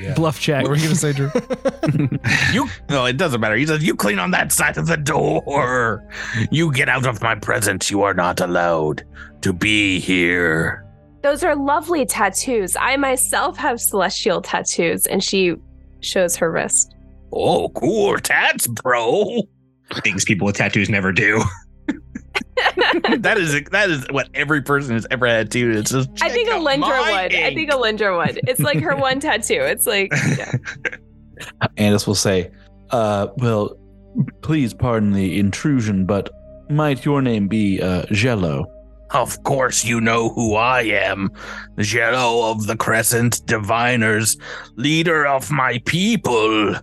[0.00, 0.14] yeah.
[0.14, 0.62] Bluff check.
[0.62, 1.30] What were you gonna say, Drew?
[2.52, 3.56] you no, it doesn't matter.
[3.56, 6.06] He says, You clean on that side of the door.
[6.50, 7.90] You get out of my presence.
[7.90, 9.04] You are not allowed
[9.40, 10.84] to be here.
[11.22, 12.76] Those are lovely tattoos.
[12.78, 15.56] I myself have celestial tattoos, and she
[16.00, 16.94] shows her wrist.
[17.32, 19.42] Oh, cool tats, bro.
[20.02, 21.42] Things people with tattoos never do.
[23.18, 25.70] that is that is what every person has ever had too.
[25.72, 27.34] It's just I think check out Alindra my would.
[27.34, 27.56] I ink.
[27.56, 28.40] think Alindra would.
[28.48, 29.60] It's like her one tattoo.
[29.60, 30.52] It's like, yeah.
[31.76, 32.50] Andis will say,
[32.90, 33.76] uh, well,
[34.42, 36.30] please pardon the intrusion, but
[36.70, 38.66] might your name be uh, Jello?
[39.10, 41.30] Of course, you know who I am.
[41.78, 44.36] Jello of the Crescent Diviners,
[44.74, 46.74] leader of my people.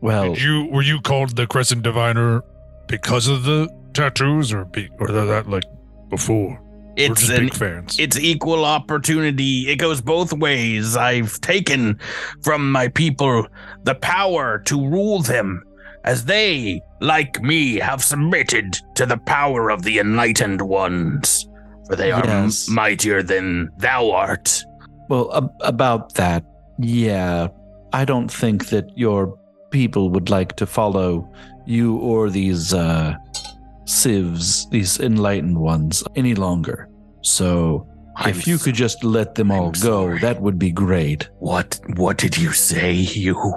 [0.00, 2.42] Well, Did you were you called the Crescent Diviner
[2.86, 5.64] because of the tattoos, or be, or that like
[6.08, 6.58] before?
[6.94, 7.98] It's an big fans.
[7.98, 9.70] it's equal opportunity.
[9.70, 10.94] It goes both ways.
[10.96, 11.98] I've taken
[12.42, 13.46] from my people
[13.84, 15.62] the power to rule them,
[16.04, 21.48] as they, like me, have submitted to the power of the enlightened ones.
[21.86, 24.62] For they are m- mightier than thou art.
[25.08, 26.44] well, ab- about that,
[26.78, 27.48] yeah,
[27.94, 29.38] I don't think that your
[29.70, 31.26] people would like to follow
[31.64, 33.14] you or these uh,
[33.92, 36.88] civs, these enlightened ones, any longer.
[37.22, 37.86] So,
[38.20, 40.18] if you could just let them all I'm go, sorry.
[40.20, 41.28] that would be great.
[41.38, 42.92] What what did you say?
[42.92, 43.50] You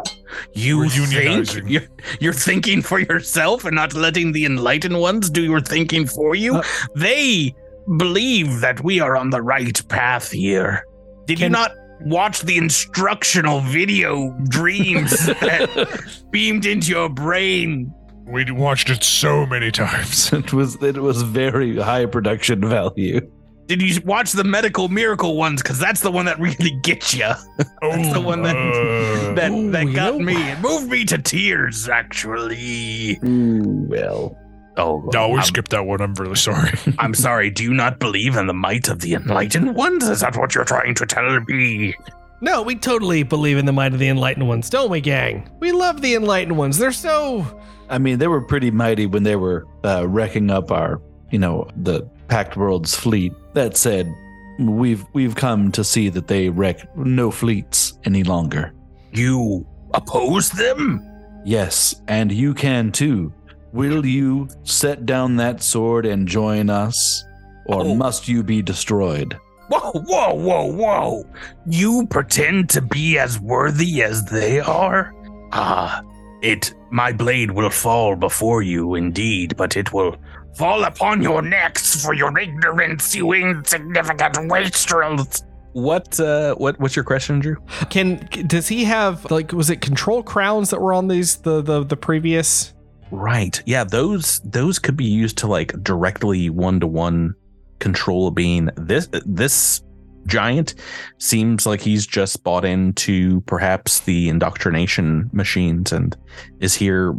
[0.54, 1.88] you think you're,
[2.20, 6.56] you're thinking for yourself and not letting the enlightened ones do your thinking for you?
[6.56, 6.64] Uh,
[6.96, 7.54] they
[7.98, 10.86] believe that we are on the right path here.
[11.26, 11.72] Did you not
[12.02, 17.94] watch the instructional video dreams that beamed into your brain?
[18.26, 20.32] We watched it so many times.
[20.34, 23.22] it was it was very high production value.
[23.68, 25.62] Did you watch the medical miracle ones?
[25.64, 27.32] Because that's the one that really gets you.
[27.82, 30.36] That's the one that uh, that Ooh, that got know- me.
[30.52, 33.18] It moved me to tears, actually.
[33.26, 34.38] Ooh, well.
[34.78, 36.02] Oh no, we I'm, skipped that one.
[36.02, 36.72] I'm really sorry.
[37.00, 37.50] I'm sorry.
[37.50, 40.08] Do you not believe in the might of the enlightened ones?
[40.08, 41.96] Is that what you're trying to tell me?
[42.42, 45.50] No, we totally believe in the might of the enlightened ones, don't we, gang?
[45.60, 46.78] We love the enlightened ones.
[46.78, 47.46] They're so.
[47.90, 51.68] I mean, they were pretty mighty when they were uh, wrecking up our, you know,
[51.78, 53.32] the Pact Worlds fleet.
[53.54, 54.14] That said,
[54.60, 58.74] we've we've come to see that they wreck no fleets any longer.
[59.12, 61.02] You oppose them?
[61.46, 63.32] Yes, and you can too.
[63.72, 67.24] Will you set down that sword and join us,
[67.68, 67.96] or Oh.
[67.96, 69.38] must you be destroyed?
[69.68, 71.24] Whoa, whoa, whoa, whoa!
[71.66, 75.14] You pretend to be as worthy as they are?
[75.52, 76.04] Ah,
[76.42, 76.74] it.
[76.92, 80.16] My blade will fall before you, indeed, but it will
[80.56, 85.44] fall upon your necks for your ignorance, you insignificant wastrels.
[85.74, 86.20] What?
[86.20, 86.80] Uh, what?
[86.80, 87.58] What's your question, Drew?
[87.90, 91.84] Can does he have like was it control crowns that were on these the the
[91.84, 92.74] the previous?
[93.12, 93.62] Right.
[93.66, 97.36] Yeah, those those could be used to like directly one to one
[97.80, 98.70] control a being.
[98.76, 99.82] This this
[100.28, 100.76] giant
[101.20, 106.18] seems like he's just bought into perhaps the indoctrination machines and
[106.60, 107.14] is here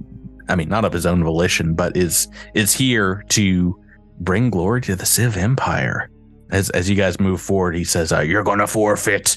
[0.49, 3.79] I mean not of his own volition, but is is here to
[4.21, 6.11] bring glory to the Civ Empire.
[6.51, 9.37] As as you guys move forward, he says, uh, "You're going to forfeit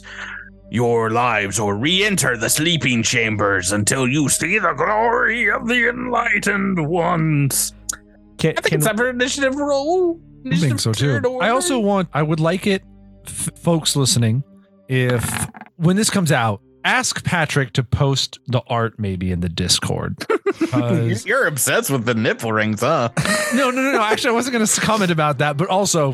[0.72, 6.88] your lives or re-enter the sleeping chambers until you see the glory of the enlightened
[6.88, 7.74] ones."
[8.38, 10.20] Can, I think can, it's time for initiative roll.
[10.46, 11.40] I think so too.
[11.42, 12.10] I also want.
[12.14, 12.84] I would like it,
[13.26, 14.44] f- folks listening,
[14.88, 15.48] if
[15.78, 20.16] when this comes out, ask Patrick to post the art maybe in the Discord.
[21.26, 23.10] You're obsessed with the nipple rings, huh?
[23.54, 24.02] no, no, no, no.
[24.02, 26.14] Actually, I wasn't going to comment about that, but also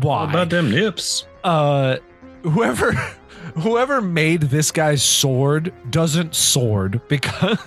[0.00, 0.28] why?
[0.28, 1.26] About them nips?
[1.44, 1.96] uh
[2.42, 2.92] whoever
[3.54, 7.58] whoever made this guy's sword doesn't sword because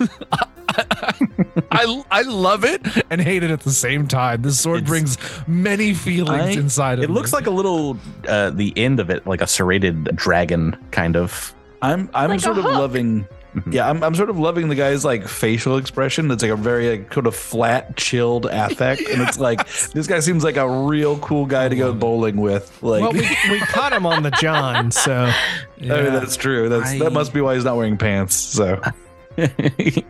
[1.70, 4.42] I, I love it and hate it at the same time.
[4.42, 7.96] This sword It's- brings many feelings I- inside of It It looks like a little,
[8.26, 11.54] uh, the end of it, like a serrated dragon, kind of.
[11.80, 13.26] I'm I'm Like sort of loving.
[13.54, 13.72] Mhm.
[13.72, 16.30] Yeah, I'm, I'm sort of loving the guy's like facial expression.
[16.30, 20.20] It's like a very like sort of flat, chilled affect, and it's like this guy
[20.20, 22.82] seems like a real cool guy to go bowling with.
[22.82, 25.12] Like, well, we, we caught him on the John, so
[25.80, 26.68] I mean, that's true.
[26.68, 28.34] That's I- that must be why he's not wearing pants.
[28.34, 28.82] So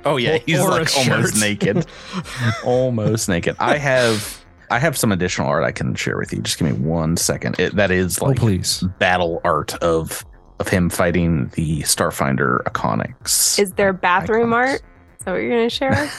[0.04, 1.86] oh yeah, he's or like almost naked,
[2.64, 3.56] almost naked.
[3.58, 6.40] I have, I have some additional art I can share with you.
[6.40, 7.58] Just give me one second.
[7.58, 8.82] It, that is oh like please.
[8.98, 10.24] battle art of
[10.60, 13.58] of him fighting the Starfinder Iconics.
[13.58, 14.54] Is there bathroom Iconics.
[14.54, 14.82] art?
[15.18, 16.10] Is that what you're going to share?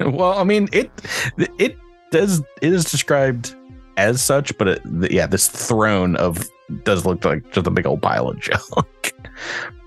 [0.10, 0.90] well, I mean, it
[1.58, 1.76] it
[2.10, 3.54] does it is described
[3.96, 6.44] as such, but it, yeah, this throne of
[6.84, 8.62] does look like just a big old pile of junk.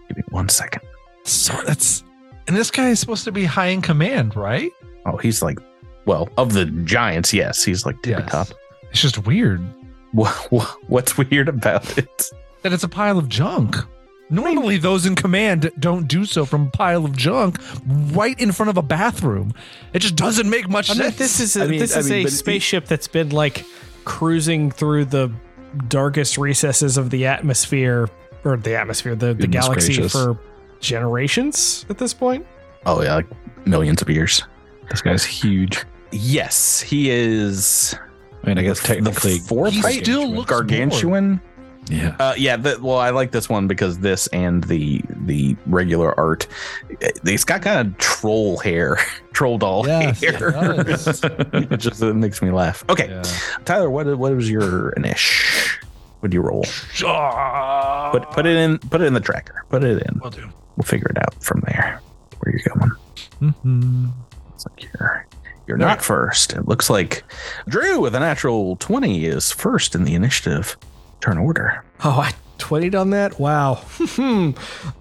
[0.08, 0.82] Give me one second.
[1.26, 2.04] So that's
[2.50, 4.72] and this guy is supposed to be high in command, right?
[5.06, 5.60] Oh, he's like,
[6.06, 8.50] well, of the giants, yes, he's like tippy top.
[8.92, 9.62] It's just weird
[10.12, 10.34] What,
[10.88, 12.32] what's weird about it?
[12.64, 13.78] that it's a pile of junk.
[14.32, 17.58] Normally, those in command don't do so from a pile of junk
[17.88, 19.54] right in front of a bathroom.
[19.94, 21.16] It just doesn't make much I mean, sense.
[21.18, 23.30] this is a, I mean- this I is mean, a but he- spaceship that's been
[23.30, 23.66] like
[24.06, 25.32] cruising through the
[25.88, 28.10] darkest recesses of the atmosphere
[28.44, 30.12] or the atmosphere, the, the Goodness galaxy gracious.
[30.12, 30.40] for
[30.80, 32.46] generations at this point.
[32.86, 33.28] Oh yeah, like
[33.68, 34.44] millions of years.
[34.90, 35.84] this guy's huge.
[36.12, 37.96] Yes, he is.
[38.44, 40.04] I mean, I guess technically, the fourth He height?
[40.04, 41.42] still looks gargantuan.
[41.90, 42.16] yeah.
[42.20, 46.48] Uh, yeah, the, well, I like this one because this and the the regular art,
[47.02, 48.98] it's got kind of troll hair,
[49.34, 50.52] troll doll Yes, hair.
[50.52, 51.22] does.
[51.24, 52.84] it just it makes me laugh.
[52.90, 53.24] Okay, Yeah.
[53.66, 55.78] Tyler, what what was your inish?
[56.22, 56.64] What do you roll?
[58.12, 59.64] Put put it in put it in the tracker.
[59.70, 60.20] Put it in.
[60.20, 60.50] Will do.
[60.80, 62.02] We'll figure it out from there.
[62.40, 62.92] Where you're going?
[63.42, 64.12] Mhm.
[64.56, 65.26] It's like you're
[65.68, 66.54] you're not first.
[66.54, 67.22] It looks like
[67.68, 70.78] Drew with a natural twenty is first in the initiative.
[71.20, 71.84] Turn order.
[72.06, 73.38] Oh, I twitted on that.
[73.42, 73.84] Wow.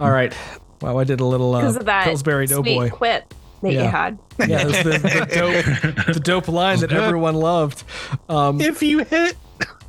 [0.01, 0.35] All right.
[0.81, 2.91] Wow, I did a little uh, Because of that Pillsbury sweet Doughboy.
[2.91, 3.85] quip that Yeah.
[3.85, 4.19] you had.
[4.49, 7.85] Yeah, it was the, the dope, the dope line that everyone loved.
[8.29, 9.37] Um, If you hit,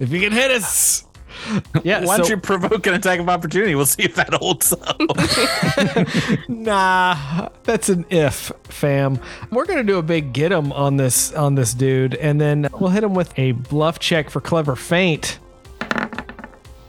[0.00, 1.04] if you can hit us,
[1.84, 2.04] yeah.
[2.04, 3.74] why don't you provoke an attack of opportunity?
[3.74, 5.00] We'll see if that holds up.
[6.48, 9.18] Nah, that's an if, fam.
[9.50, 12.90] We're gonna do a big get him on this on this dude, and then we'll
[12.90, 15.38] hit him with a bluff check for clever feint.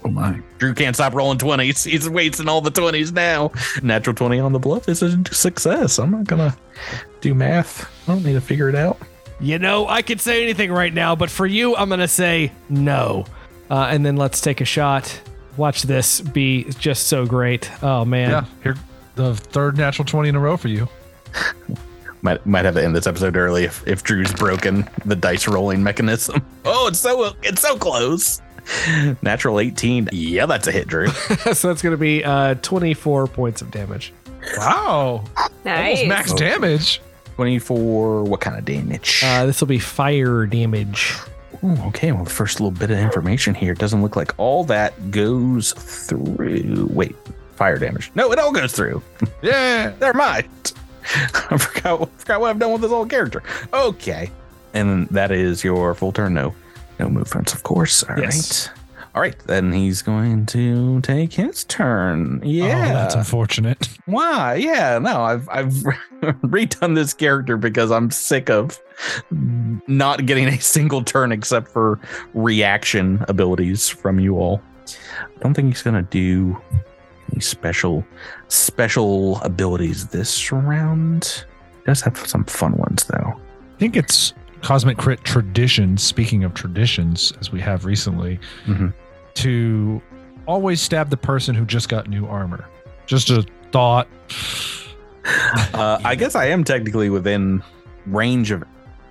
[0.06, 0.40] Oh my.
[0.58, 1.90] Drew can't stop rolling 20s.
[1.90, 3.52] He's wasting all the 20s now.
[3.82, 5.98] Natural 20 on the bluff is a success.
[5.98, 6.58] I'm not going to
[7.22, 7.90] do math.
[8.08, 8.98] I don't need to figure it out.
[9.40, 13.26] You know, I could say anything right now, but for you, I'm gonna say no.
[13.70, 15.22] Uh, and then let's take a shot.
[15.58, 17.70] Watch this be just so great.
[17.84, 18.30] Oh man.
[18.30, 18.76] Yeah, here
[19.16, 20.88] the third natural twenty in a row for you.
[22.22, 25.84] Might might have to end this episode early if, if Drew's broken the dice rolling
[25.84, 26.42] mechanism.
[26.66, 28.42] Oh, it's so it's so close.
[29.22, 30.08] Natural 18.
[30.14, 31.10] Yeah, that's a hit, Drew.
[31.10, 34.14] so that's gonna be uh, 24 points of damage.
[34.58, 35.26] Wow,
[35.66, 36.00] Nice.
[36.00, 37.02] almost max damage.
[37.36, 38.24] 24.
[38.24, 39.22] What kind of damage?
[39.26, 41.14] Uh, this will be fire damage.
[41.64, 45.72] Okay, well, the first little bit of information here doesn't look like all that goes
[45.74, 46.88] through.
[46.92, 47.16] Wait,
[47.56, 48.12] fire damage.
[48.16, 49.02] No, it all goes through.
[49.42, 50.74] Yeah, Never mind.
[51.06, 53.44] I forgot, forgot what I've done with this old character.
[53.74, 54.32] Okay.
[54.74, 56.34] And that is your full turn.
[56.34, 56.56] No,
[57.00, 58.04] no movements, of course.
[58.04, 58.72] All right.
[59.16, 59.38] All right.
[59.46, 62.42] Then he's going to take his turn.
[62.44, 62.94] Oh, Yeah.
[62.94, 63.88] that's unfortunate.
[64.06, 64.56] Why?
[64.56, 64.98] Yeah.
[65.00, 65.74] No, I've I've
[66.24, 68.80] redone this character because I'm sick of
[69.88, 72.00] not getting a single turn except for
[72.34, 74.62] reaction abilities from you all.
[75.20, 76.60] I don't think he's gonna do
[77.32, 78.04] any special
[78.48, 81.46] special abilities this round.
[81.82, 83.34] He does have some fun ones though.
[83.76, 85.98] I think it's Cosmic Crit tradition.
[85.98, 88.94] Speaking of traditions, as we have recently, Mhm.
[89.36, 90.02] To
[90.46, 92.66] always stab the person who just got new armor.
[93.06, 94.08] Just a thought.
[95.74, 97.64] Uh, I guess I am technically within
[98.06, 98.62] range of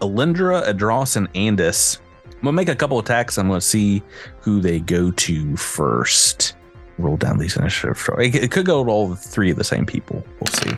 [0.02, 2.00] Alindra, Adros, and Andis.
[2.26, 3.38] I'm gonna make a couple attacks.
[3.38, 4.02] I'm gonna see
[4.40, 6.54] who they go to first.
[6.98, 8.06] Roll down these initiative.
[8.18, 10.22] It, it could go to all three of the same people.
[10.38, 10.76] We'll see.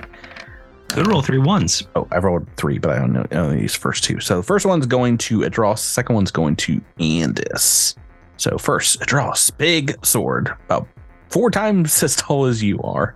[0.89, 1.83] Good roll three ones.
[1.97, 4.21] Oh, I rolled three, but I don't know only these first two.
[4.21, 5.79] So the first one's going to Adros.
[5.79, 7.97] Second one's going to Andis.
[8.37, 10.87] So first, draw a big sword, about
[11.31, 13.15] four times as tall as you are.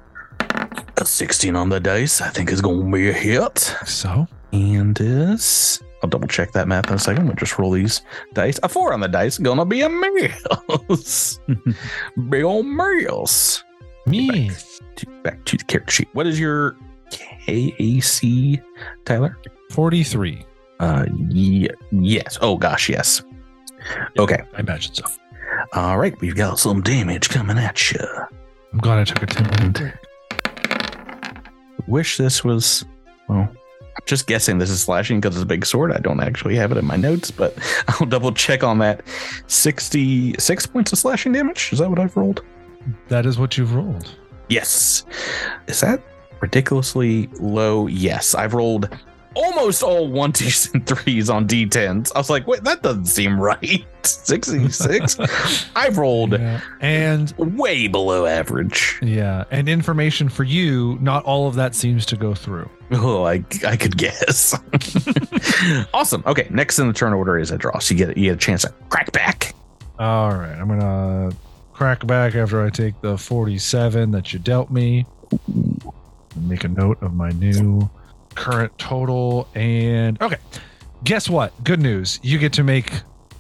[0.97, 3.59] A 16 on the dice, I think is going to be a hit.
[3.87, 5.83] So And is.
[6.03, 7.27] I'll double check that math in a second.
[7.27, 8.03] We'll just roll these
[8.33, 8.61] dice.
[8.63, 11.41] A four on the dice, gonna be a mouse.
[12.29, 13.65] Big old mouse.
[14.07, 14.51] me.
[14.97, 16.09] To- Back to the character sheet.
[16.13, 16.77] What is your
[17.11, 18.61] KAC,
[19.05, 19.37] Tyler?
[19.73, 20.45] 43.
[20.81, 22.39] Uh, ye- yes.
[22.41, 23.23] Oh gosh, yes.
[24.19, 24.43] Okay.
[24.57, 25.05] I imagine so.
[25.73, 28.01] All right, we've got some damage coming at you.
[28.73, 31.39] I'm glad I took a 10 minute break.
[31.87, 32.85] Wish this was.
[33.29, 35.93] Well, I'm just guessing this is slashing because it's a big sword.
[35.93, 37.57] I don't actually have it in my notes, but
[37.89, 39.03] I'll double check on that.
[39.47, 41.71] Sixty-six points of slashing damage.
[41.73, 42.43] Is that what I've rolled?
[43.09, 44.15] That is what you've rolled.
[44.49, 45.05] Yes.
[45.67, 46.03] Is that
[46.41, 47.87] ridiculously low?
[47.87, 48.35] Yes.
[48.35, 48.89] I've rolled
[49.39, 52.13] almost all one, twos, and threes on D10s.
[52.15, 53.85] I was like, wait, that doesn't seem right.
[54.03, 55.19] 66?
[55.77, 56.61] I've rolled Yeah.
[56.81, 58.99] And way below average.
[59.03, 62.69] yeah, and information for you, not all of that seems to go through.
[62.93, 64.59] Oh, I, I could guess.
[65.95, 66.23] awesome.
[66.27, 66.47] Okay.
[66.51, 67.83] Next in the turn order is Adros.
[67.83, 69.55] So you get, you get a chance to crack back.
[69.99, 71.33] All right, I'm gonna
[71.73, 75.05] crack back after I take the 47 that you dealt me.
[76.37, 77.91] Make a note of my new
[78.39, 79.49] current total.
[79.55, 80.37] And okay,
[81.05, 81.53] guess what?
[81.65, 82.19] Good news.
[82.23, 82.91] You get to make.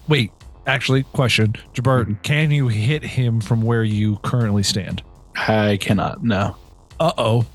[0.09, 0.33] Wait,
[0.67, 5.03] actually, question, Jabert, can you hit him from where you currently stand?
[5.37, 6.23] I cannot.
[6.25, 6.57] No.
[6.99, 7.47] Uh oh.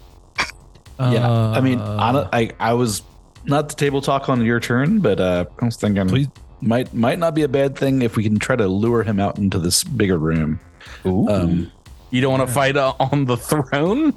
[1.00, 1.30] Yeah.
[1.30, 3.02] I mean, Uh, on I I was
[3.46, 6.30] not the table talk on your turn, but uh, I was thinking Please-
[6.62, 9.38] might might not be a bad thing if we can try to lure him out
[9.38, 10.60] into this bigger room.
[11.06, 11.28] Ooh.
[11.28, 11.72] Um,
[12.12, 14.14] you don't want to fight uh, on the throne?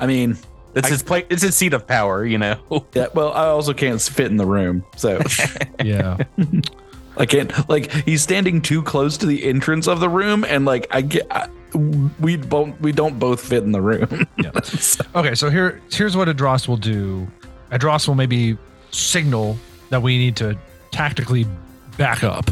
[0.00, 0.36] I mean,
[0.74, 1.26] It's I- his play.
[1.30, 2.58] It's his seat of power, you know.
[2.94, 3.08] yeah.
[3.14, 5.20] Well, I also can't fit in the room, so
[5.84, 6.18] yeah.
[7.16, 7.68] I can't.
[7.68, 11.26] Like, he's standing too close to the entrance of the room, and like I get.
[11.30, 11.48] I,
[12.18, 14.26] we both we don't both fit in the room.
[14.42, 14.50] Yeah.
[15.14, 17.26] Okay, so here here's what Adros will do.
[17.70, 18.56] Adros will maybe
[18.90, 19.56] signal
[19.90, 20.56] that we need to
[20.90, 21.46] tactically
[21.96, 22.50] back up.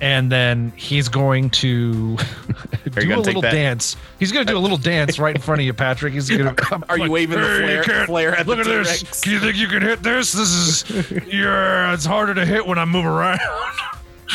[0.00, 2.16] And then he's going to
[2.90, 3.96] do a little dance.
[4.18, 6.14] He's going to do a little dance right in front of you, Patrick.
[6.14, 6.82] He's going to.
[6.88, 9.02] Are you waving the "Hey, you flare, flare at Look the at T-Rex?
[9.02, 9.20] this.
[9.20, 10.32] Do you think you can hit this?
[10.32, 11.10] This is.
[11.26, 13.40] Yeah, it's harder to hit when I move around.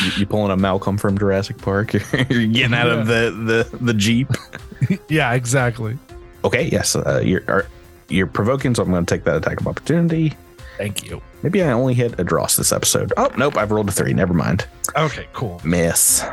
[0.04, 1.94] You, you pulling a Malcolm from Jurassic Park?
[1.94, 2.02] You're
[2.48, 4.28] getting out of the, the, the Jeep.
[5.08, 5.96] yeah, exactly.
[6.44, 6.94] Okay, yes.
[6.94, 7.66] Uh, you're are,
[8.10, 10.34] you're provoking, so I'm going to take that attack of opportunity.
[10.76, 11.20] Thank you.
[11.42, 13.12] Maybe I only hit Adros this episode.
[13.16, 13.56] Oh, nope.
[13.56, 14.12] I've rolled a three.
[14.12, 14.66] Never mind.
[14.96, 15.60] Okay, cool.
[15.64, 16.24] Miss.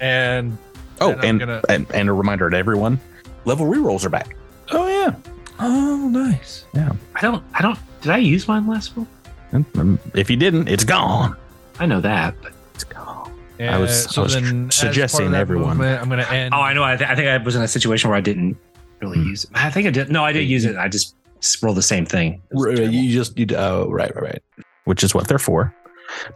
[0.00, 0.56] And
[1.00, 3.00] Oh, and, gonna- and and a reminder to everyone:
[3.44, 4.36] level rerolls are back.
[4.70, 5.14] oh yeah.
[5.58, 6.64] oh, nice.
[6.74, 6.92] Yeah.
[7.16, 7.42] I don't.
[7.54, 7.78] I don't.
[8.02, 9.06] Did I use mine last week?
[9.52, 11.36] Um, If you didn't, it's gone.
[11.78, 12.34] I know that.
[12.42, 13.32] But, It's gone.
[13.58, 15.76] And I was- I was as part suggesting everyone.
[15.76, 16.54] movement, I'm going to end.
[16.54, 16.82] oh, I know.
[16.84, 18.56] I, th- I think I was in a situation where I didn't
[19.00, 19.28] really Hmm.
[19.28, 19.50] use it.
[19.54, 20.10] I think I did.
[20.10, 20.76] No, I did use it.
[20.76, 21.14] I just
[21.62, 22.42] rolled the same thing.
[22.52, 24.42] Right, you just you oh right right right.
[24.84, 25.74] Which is what they're for.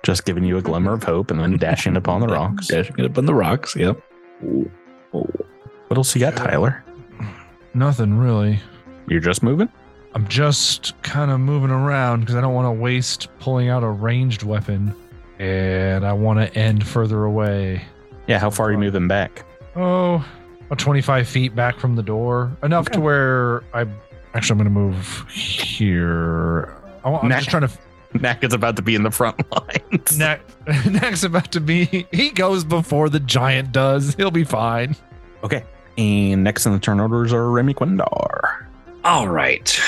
[0.02, 2.68] Just giving you a glimmer of hope and then dashing upon the rocks.
[2.68, 3.76] Dashing up on the rocks.
[3.76, 4.00] Yep.
[5.10, 6.84] What else you got, Tyler?
[7.74, 8.60] Nothing really.
[9.08, 9.68] You're just moving?
[10.14, 13.88] I'm just kind of moving around because I don't want to waste pulling out a
[13.88, 14.94] ranged weapon,
[15.38, 17.82] and I want to end further away.
[18.26, 19.44] Yeah, how far are you moving back?
[19.76, 20.24] Oh,
[20.66, 23.86] about 25 feet back from the door, enough to where I
[24.36, 26.76] actually I'm going to move here.
[27.04, 27.36] I want, I'm Nah.
[27.38, 27.70] just trying to.
[28.14, 29.38] Knack is about to be in the front
[29.92, 30.16] lines.
[30.18, 30.40] Knack,
[30.86, 32.06] Knack's about to be.
[32.12, 34.14] He goes before the giant does.
[34.14, 34.96] He'll be fine.
[35.44, 35.64] Okay.
[35.98, 38.66] And next in the turn orders are Remy Quindar.
[39.04, 39.78] All right.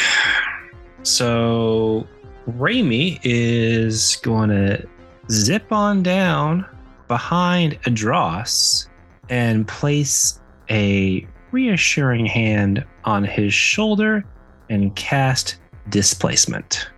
[1.02, 2.06] So
[2.46, 4.86] Remy is going to
[5.30, 6.66] zip on down
[7.08, 8.88] behind Adros
[9.30, 10.40] and place
[10.70, 14.24] a reassuring hand on his shoulder
[14.70, 15.56] and cast
[15.88, 16.88] displacement.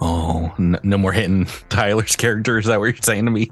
[0.00, 2.58] Oh, n- no more hitting Tyler's character.
[2.58, 3.50] Is that what you're saying to me?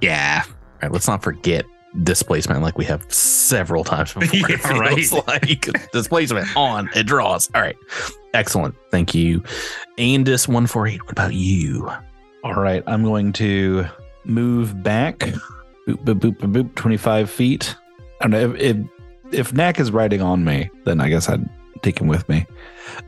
[0.00, 0.42] Yeah.
[0.82, 1.64] right, let's not forget
[2.02, 4.36] displacement like we have several times before.
[4.36, 4.60] Yeah, it
[4.94, 7.50] feels like displacement on Adros.
[7.54, 7.76] All right.
[8.34, 8.74] Excellent.
[8.90, 9.40] Thank you.
[9.98, 11.02] Andis 148.
[11.04, 11.90] What about you?
[12.42, 13.86] All right, I'm going to
[14.24, 15.20] move back.
[15.86, 17.74] Boop boop boop boop, boop 25 feet.
[18.20, 18.76] I don't know if if,
[19.32, 21.48] if Knack is riding on me, then I guess I'd
[21.82, 22.46] take him with me.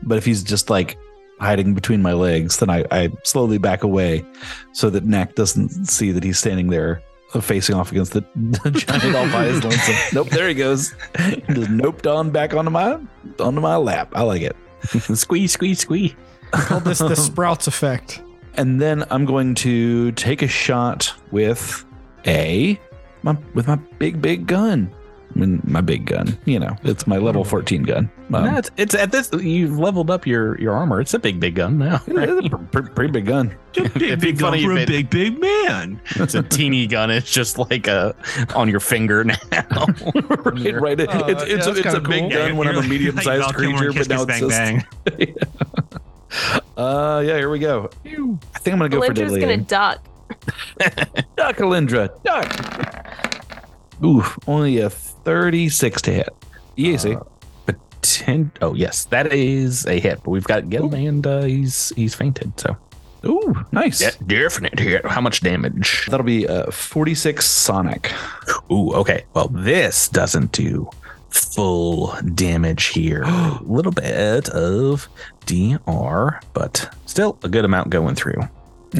[0.03, 0.97] But if he's just like
[1.39, 4.25] hiding between my legs, then I, I slowly back away
[4.73, 7.01] so that Knack doesn't see that he's standing there
[7.41, 9.95] facing off against the, the giant all by his lonesome.
[10.13, 10.93] Nope, there he goes.
[11.19, 12.97] He just noped on back onto my
[13.39, 14.11] onto my lap.
[14.15, 14.55] I like it.
[15.17, 16.13] squeeze, squeeze, squeeze.
[16.51, 18.21] Call this the sprouts effect.
[18.55, 21.83] and then I'm going to take a shot with
[22.25, 22.79] a
[23.23, 24.89] my, with my big big gun.
[25.37, 26.37] Mean, my big gun.
[26.45, 28.09] You know, it's my level 14 gun.
[28.33, 29.29] Um, no, it's, it's at this.
[29.31, 30.99] You've leveled up your your armor.
[30.99, 32.01] It's a big big gun now.
[32.07, 33.55] it's a pr- pr- pretty big gun.
[33.75, 36.01] It'd be funny for a it- big, big man.
[36.15, 37.11] It's a teeny gun.
[37.11, 38.15] It's just like a
[38.55, 39.37] on your finger now.
[39.51, 40.99] right, right.
[40.99, 42.29] It- Uh, it's yeah, it's, a, it's a kinda big cool.
[42.31, 44.85] gun when I'm a medium sized Val Kilmer creature, but now it's Kiss just, Bang
[45.05, 45.35] Bang.
[46.77, 47.35] uh, yeah.
[47.37, 47.89] Here we go.
[48.05, 48.09] I
[48.59, 49.39] think I'm gonna go for Alindra's deadly.
[49.41, 50.03] gonna duck.
[51.35, 52.47] Duck, Alindra, duck.
[54.03, 54.89] Ooh, only a
[55.27, 56.29] 36 to hit.
[56.77, 57.13] Easy.
[57.13, 57.19] Uh,
[57.65, 58.49] but ten.
[58.61, 60.23] Oh yes, that is a hit.
[60.23, 62.57] But we've got Gil, and uh, he's he's fainted.
[62.57, 62.77] So
[63.25, 64.01] Ooh, nice.
[64.01, 65.05] yeah, definite hit.
[65.05, 66.07] How much damage?
[66.09, 68.13] That'll be uh, 46 Sonic.
[68.71, 69.25] Ooh, okay.
[69.33, 70.89] Well, this doesn't do
[71.29, 73.23] full damage here.
[73.25, 75.09] a little bit of
[75.45, 78.41] DR, but still a good amount going through.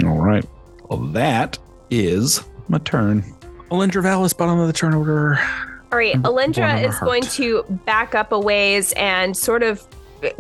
[0.03, 0.45] All right.
[0.89, 1.57] Well, that
[1.89, 3.23] is my turn.
[3.71, 5.39] Alindra Valis, bottom of the turn order.
[5.91, 7.05] All right, One Alindra is heart.
[7.09, 9.85] going to back up a ways and sort of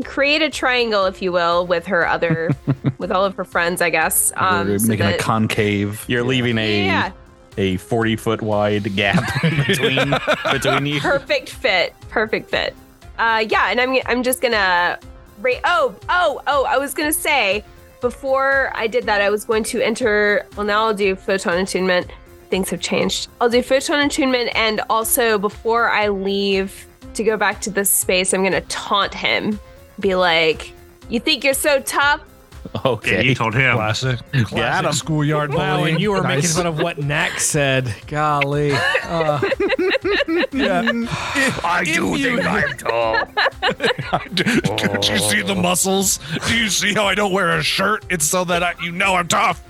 [0.03, 2.51] create a triangle, if you will, with her other,
[2.97, 4.33] with all of her friends, I guess.
[4.35, 6.03] Um, We're so making a concave.
[6.07, 7.11] You're leaving a yeah,
[7.57, 9.23] a 40 foot wide gap
[9.67, 10.13] between
[10.51, 10.99] between you.
[10.99, 12.75] perfect fit, perfect fit.
[13.17, 14.99] Uh, yeah, and I'm I'm just gonna
[15.41, 15.61] rate.
[15.63, 16.65] Oh, oh, oh!
[16.65, 17.63] I was gonna say
[18.01, 20.45] before I did that, I was going to enter.
[20.55, 22.11] Well, now I'll do photon attunement.
[22.49, 23.27] Things have changed.
[23.41, 28.33] I'll do photon attunement, and also before I leave to go back to this space,
[28.33, 29.59] I'm gonna taunt him.
[29.99, 30.71] Be like,
[31.09, 32.21] "You think you're so tough?
[32.75, 33.23] Yeah, Okay.
[33.23, 33.75] you told him.
[33.77, 34.45] Classic, Got him.
[34.45, 35.95] classic schoolyard Wow, bullying.
[35.95, 36.35] and you were Nice.
[36.43, 37.93] making fun of what Nax said.
[38.07, 38.73] Golly.
[39.07, 39.39] Uh,
[40.51, 40.81] Yeah.
[41.63, 43.25] I do think I'm tall.
[44.33, 46.19] Don't you see the muscles?
[46.47, 48.03] Do you see how I don't wear a shirt?
[48.09, 49.63] It's so that I, you know I'm tough.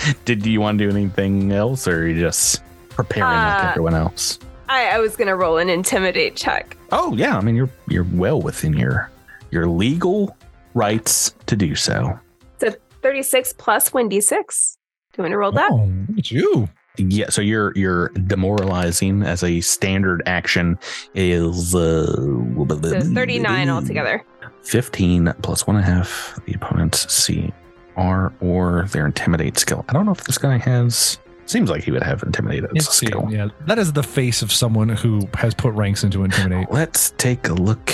[0.24, 3.94] Did you want to do anything else, or are you just preparing like Uh, everyone
[3.94, 4.38] else?
[4.68, 6.76] I, I was gonna roll an intimidate check.
[6.92, 9.10] Oh yeah, I mean you're you're well within your
[9.50, 10.36] your legal
[10.74, 12.18] rights to do so.
[12.60, 12.72] So
[13.02, 14.76] 36 plus 1d6.
[15.12, 15.70] Do you want to roll that?
[15.72, 16.68] Oh, you.
[16.98, 20.78] Yeah, so you're you're demoralizing as a standard action
[21.14, 24.24] is uh, So 39 altogether.
[24.62, 27.12] 15 plus one and a half the opponent's
[27.96, 29.84] CR or their intimidate skill.
[29.88, 31.18] I don't know if this guy has.
[31.46, 33.28] Seems like he would have intimidate as a skill.
[33.30, 36.70] Yeah, that is the face of someone who has put ranks into intimidate.
[36.70, 37.92] Let's take a look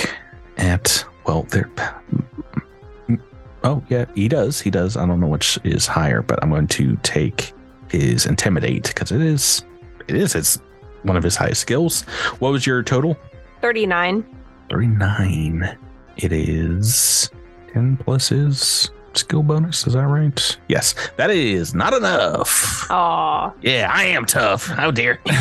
[0.56, 1.04] at.
[1.26, 1.70] Well, there.
[3.64, 4.60] Oh yeah, he does.
[4.60, 4.96] He does.
[4.96, 7.52] I don't know which is higher, but I'm going to take
[7.88, 9.62] his intimidate because it is.
[10.08, 10.58] It is It's
[11.02, 12.02] one of his highest skills.
[12.38, 13.16] What was your total?
[13.60, 14.24] 39.
[14.70, 15.78] 39.
[16.16, 17.30] It is
[17.72, 19.86] 10 plus his skill bonus.
[19.86, 20.58] Is that right?
[20.68, 20.94] Yes.
[21.16, 22.90] That is not enough.
[22.90, 23.52] Aw.
[23.62, 24.66] Yeah, I am tough.
[24.66, 25.32] How dare you?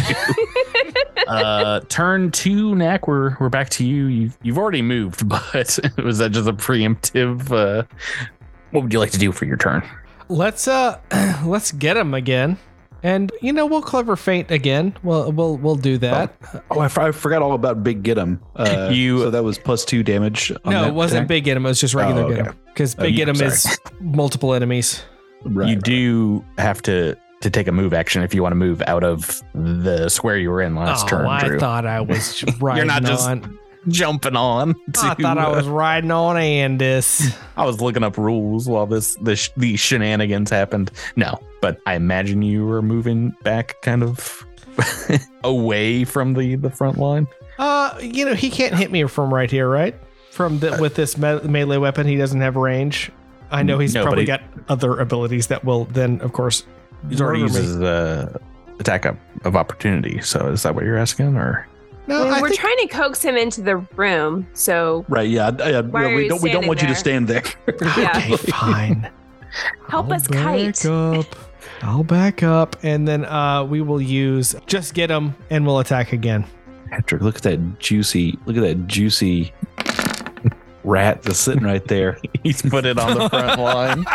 [1.28, 3.08] uh, turn two, Knack.
[3.08, 4.06] We're we're back to you.
[4.06, 7.52] You've you've already moved, but was that just a preemptive?
[7.52, 7.84] Uh,
[8.72, 9.84] what would you like to do for your turn?
[10.32, 10.98] let's uh
[11.46, 12.58] let's get him again.
[13.04, 14.95] And you know, we'll clever feint again.
[15.04, 16.36] We'll we'll we'll do that.
[16.70, 18.39] Oh, I, f- I forgot all about Big Get 'em.
[18.56, 20.52] Uh, You- so that was plus two damage.
[20.52, 21.28] on no, that it wasn't attack?
[21.30, 22.56] big get him, it was just regular Oh, get him.
[22.68, 23.52] Because Oh, big yeah, get him sorry.
[23.52, 25.04] is multiple enemies.
[25.43, 25.84] Right, you right.
[25.84, 29.41] do have to to take a move action if you want to move out of
[29.56, 31.26] the square you were in last oh, turn.
[31.26, 31.60] I Drew.
[31.60, 33.58] thought I was riding not just on.
[33.88, 34.76] jumping on.
[35.02, 37.36] I thought I uh, was riding on Andis.
[37.58, 40.92] I was looking up rules while this this these shenanigans happened.
[41.16, 44.46] No, but I imagine you were moving back, kind of
[45.44, 47.28] away from the the front line.
[47.58, 49.96] Uh, you know, he can't hit me from right here, right?
[50.32, 53.12] From the, with this me- melee weapon, he doesn't have range.
[53.52, 56.64] I know he's No, probably he- got other abilities that will then, of course,
[57.10, 58.40] He's already uses the
[58.80, 60.22] attack of, of opportunity.
[60.22, 61.68] So is that what you're asking, or
[62.12, 64.47] No, Well, I we're think, trying to coax him into the room.
[64.53, 65.51] So Right, yeah.
[65.59, 66.95] I, I, we don't we don't standing want you to there?
[66.95, 67.43] stand there.
[67.97, 68.12] yeah.
[68.18, 69.09] okay, fine.
[69.89, 70.86] Help I'll us back kite.
[70.86, 71.26] up.
[71.84, 76.14] I'll back up, and then uh, we will use just get him, and we'll attack
[76.14, 76.45] again.
[76.89, 79.53] Patrick, look at that juicy, look at that juicy
[80.84, 82.18] rat that's sitting right there.
[82.44, 84.06] he's put it on the front line?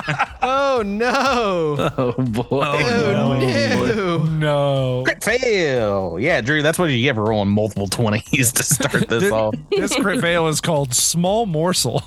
[0.43, 1.93] Oh no!
[1.97, 2.45] Oh boy.
[2.51, 4.25] Oh, no!
[4.25, 5.03] No.
[5.05, 6.19] Crit fail.
[6.21, 9.55] Yeah, Drew, that's what you get for rolling multiple twenties to start this off.
[9.71, 12.03] This crit fail is called small morsel.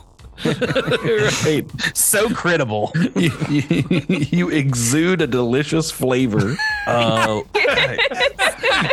[0.46, 1.66] right.
[1.94, 2.92] So critical.
[3.16, 6.56] you, you- you exude a delicious flavor.
[6.88, 7.42] Uh,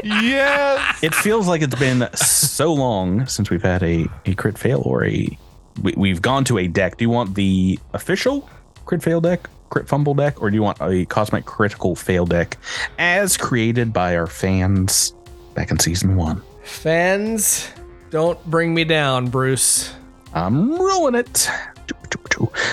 [0.03, 1.03] Yes.
[1.03, 5.05] it feels like it's been so long since we've had a, a crit fail or
[5.05, 5.37] a
[5.83, 6.97] we, we've gone to a deck.
[6.97, 8.49] Do you want the official
[8.85, 12.57] crit fail deck, crit fumble deck, or do you want a cosmic critical fail deck
[12.99, 15.15] as created by our fans
[15.55, 16.43] back in season one?
[16.63, 17.71] Fans,
[18.11, 19.93] don't bring me down, Bruce.
[20.35, 21.49] I'm rolling it.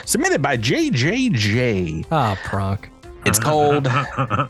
[0.06, 2.08] Submitted by JJJ.
[2.12, 2.90] Ah, Pronk.
[3.26, 3.88] It's called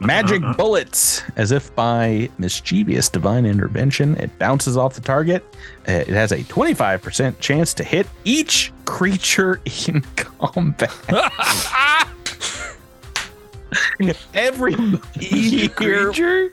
[0.02, 1.22] Magic Bullets.
[1.36, 5.44] As if by mischievous divine intervention, it bounces off the target.
[5.88, 10.92] Uh, It has a 25% chance to hit each creature in combat.
[14.34, 14.76] Every
[15.20, 16.52] here, e-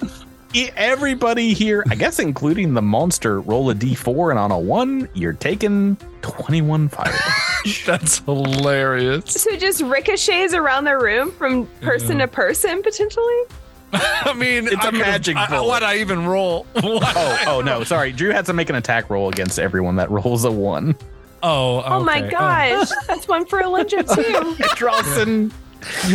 [0.55, 5.32] everybody here, I guess including the monster, roll a d4, and on a one, you're
[5.32, 7.12] taking 21 fire.
[7.86, 9.24] That's hilarious.
[9.34, 13.42] So it just ricochets around the room from person to person potentially.
[13.92, 15.66] I mean, It's a a magic bullet.
[15.66, 16.64] What I even roll?
[16.74, 17.03] What?
[17.16, 18.12] oh, oh no, sorry.
[18.12, 20.94] Drew had to make an attack roll against everyone that rolls a one.
[21.42, 22.30] Oh, Oh my okay.
[22.30, 24.64] gosh, that's one for Alindra too.
[24.76, 25.53] Drawson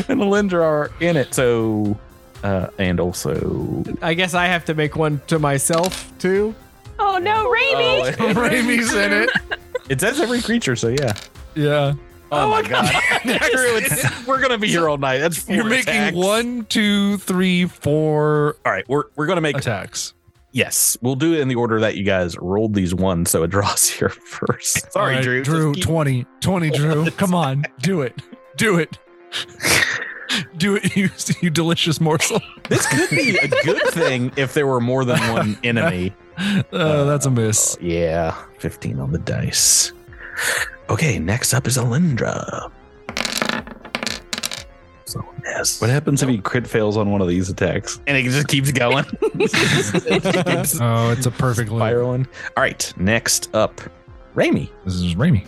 [0.07, 1.33] and Alindra are in it.
[1.33, 1.97] So,
[2.45, 6.53] uh, and also, I guess I have to make one to myself too.
[6.99, 8.15] Oh no, Raimi!
[8.19, 9.29] Oh, Raimi's in it.
[9.89, 10.75] it says every creature.
[10.75, 11.13] So yeah.
[11.55, 11.93] Yeah.
[12.31, 12.91] Oh, my god,
[13.23, 13.79] Drew,
[14.27, 15.19] we're gonna be here all night.
[15.19, 16.17] That's 4 You're making attacks.
[16.17, 20.13] one, two, three, four All right, we're we're gonna make attacks.
[20.51, 20.97] yes.
[21.01, 23.29] We'll do it in the order that you guys rolled these ones.
[23.29, 24.91] So Adros here first.
[24.91, 25.43] Sorry, All right, Drew.
[25.43, 26.25] Drew, Just keep- 20.
[26.41, 27.11] 20, Drew.
[27.11, 27.63] Come on.
[27.79, 28.21] Do it.
[28.57, 28.97] Do it.
[30.57, 31.09] Do it, you,
[31.41, 32.41] you delicious morsel.
[32.69, 36.13] This could be a good thing if there were more than one enemy.
[36.37, 36.63] Uh,
[37.05, 37.77] that's a miss.
[37.81, 39.91] Yeah, 15 on the dice.
[40.89, 42.71] Okay, next up is Alindra.
[45.05, 45.79] So yes.
[45.79, 47.99] What happens if he crit fails on one of these attacks?
[48.07, 49.05] And it just keeps going.
[49.21, 49.51] it
[50.33, 51.79] keeps Oh, it's a perfect loop.
[51.79, 52.27] spiraling.
[52.57, 53.79] All right, next up,
[54.35, 54.69] Raimi.
[54.83, 55.45] This is Raimi.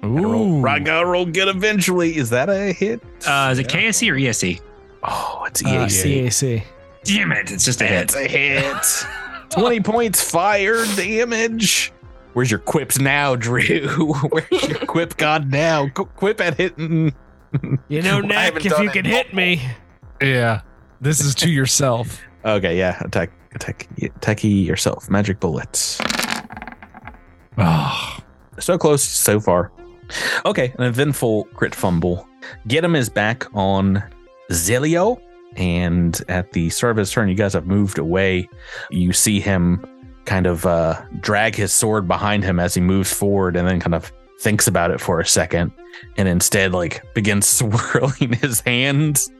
[0.00, 0.60] Gotta roll, Ooh.
[0.60, 2.16] right, gotta roll good eventually.
[2.16, 3.00] Is that a hit?
[3.26, 4.60] Uh, is it KSC or ESC?
[5.02, 6.24] Oh, it's Uh, EAC.
[6.26, 6.62] KAC.
[7.04, 7.50] Damn it!
[7.50, 8.02] It's just a hit.
[8.04, 9.06] It's a hit.
[9.50, 11.92] 20 points fire damage.
[12.34, 14.12] Where's your quips now, Drew?
[14.30, 15.88] Where's your quip god now?
[15.88, 17.12] Qu- Quip at hitting.
[17.88, 18.92] You know, Nick, haven't if you it.
[18.92, 19.60] can hit me.
[20.22, 20.60] Yeah.
[21.00, 22.20] This is to yourself.
[22.44, 23.02] Okay, yeah.
[23.02, 25.10] Attack, attack, attacky yourself.
[25.10, 26.00] Magic bullets.
[27.58, 28.18] Oh,
[28.58, 29.72] So close so far.
[30.44, 32.26] Okay, an eventful crit fumble.
[32.66, 34.02] Get him is back on
[34.50, 35.20] Zilio.
[35.56, 38.48] And at the start of his turn, you guys have moved away.
[38.90, 39.84] You see him
[40.24, 43.94] kind of uh, drag his sword behind him as he moves forward and then kind
[43.94, 45.72] of thinks about it for a second
[46.16, 49.30] and instead like begins swirling his hands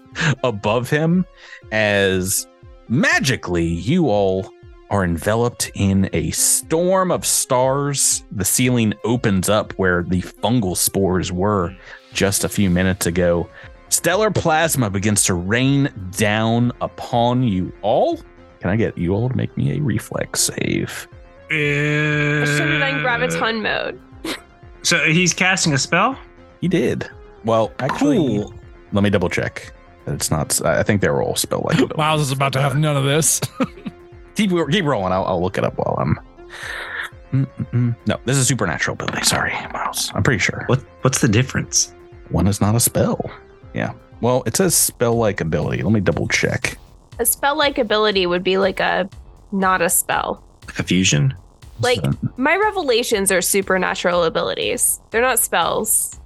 [0.43, 1.25] above him
[1.73, 2.47] as
[2.89, 4.51] magically you all
[4.91, 8.25] are enveloped in a storm of stars.
[8.33, 11.75] The ceiling opens up where the fungal spores were
[12.13, 13.49] just a few minutes ago.
[13.89, 18.19] Stellar plasma begins to rain down upon you all.
[18.61, 21.09] Can I get you all to make me a reflex save?
[21.51, 24.01] Uh, I should have done graviton mode.
[24.83, 26.17] So he's casting a spell.
[26.61, 27.09] He did.
[27.45, 28.55] Well, actually, Cool.
[28.93, 29.73] let me double check.
[30.07, 30.61] It's not.
[30.65, 31.97] I think they were all spell like.
[31.97, 33.41] Miles is about to have none of this.
[34.35, 35.13] keep keep rolling.
[35.13, 36.19] I'll, I'll look it up while I'm.
[37.33, 37.95] Mm-mm-mm.
[38.07, 39.23] No, this is supernatural ability.
[39.25, 40.11] Sorry, Miles.
[40.15, 40.65] I'm pretty sure.
[40.67, 41.95] What What's the difference?
[42.31, 43.31] One is not a spell.
[43.75, 43.93] Yeah.
[44.21, 45.83] Well, it says spell like ability.
[45.83, 46.77] Let me double check.
[47.19, 49.09] A spell like ability would be like a
[49.53, 50.43] not a spell.
[50.79, 51.35] A fusion.
[51.81, 55.01] Like So- my revelations are supernatural abilities.
[55.11, 56.19] They're not spells.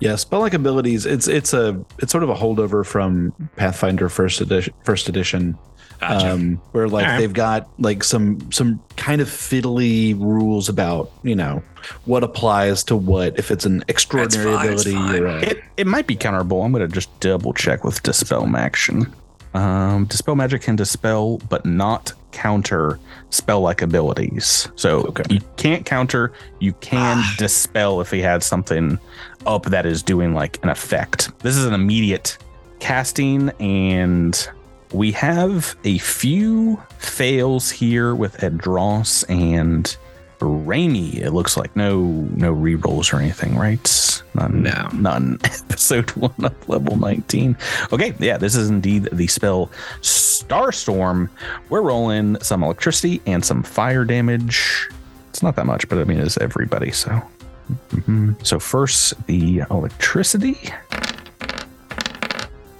[0.00, 1.04] Yeah, spell like abilities.
[1.06, 4.72] It's it's a it's sort of a holdover from Pathfinder first edition.
[4.84, 5.58] First edition,
[6.00, 6.32] Gotcha.
[6.32, 7.20] um, where like Alright.
[7.20, 11.62] they've got like some some kind of fiddly rules about you know
[12.04, 16.06] what applies to what if it's an extraordinary fine, ability or a, It it might
[16.06, 16.64] be counterable.
[16.64, 19.12] I'm gonna just double check with dispel action.
[19.54, 24.68] Um, dispel magic can dispel, but not counter spell like abilities.
[24.76, 25.24] So Okay.
[25.30, 26.32] you can't counter.
[26.60, 28.98] You can dispel if he had something
[29.46, 31.30] up that is doing like an effect.
[31.40, 32.36] This is an immediate
[32.78, 34.48] casting, and
[34.92, 39.96] we have a few fails here with Adros and
[40.40, 41.18] Rainy.
[41.20, 44.22] It looks like no no rerolls or anything, right?
[44.34, 44.62] None.
[44.62, 44.88] No.
[44.94, 45.38] None.
[45.44, 47.56] Episode one of level 19.
[47.92, 49.70] Okay, yeah, this is indeed the spell
[50.00, 51.28] Starstorm.
[51.70, 54.88] We're rolling some electricity and some fire damage.
[55.30, 56.92] It's not that much, but I mean, it's everybody.
[56.92, 57.20] So,
[57.92, 58.46] Mhm.
[58.46, 60.56] so first the electricity.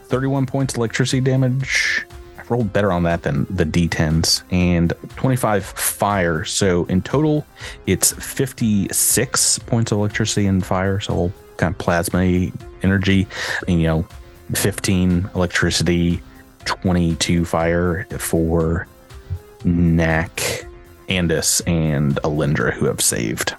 [0.08, 2.04] 31 points electricity damage.
[2.38, 6.44] I rolled better on that than the d10s and 25 fire.
[6.44, 7.46] So in total,
[7.86, 11.00] it's 56 points of electricity and fire.
[11.00, 12.50] So kind of plasma
[12.82, 13.26] energy,
[13.66, 14.06] and, you know,
[14.54, 16.22] 15 electricity,
[16.64, 18.86] 22 fire for
[19.64, 20.64] Knack,
[21.08, 23.54] Andis, and Alindra who have saved.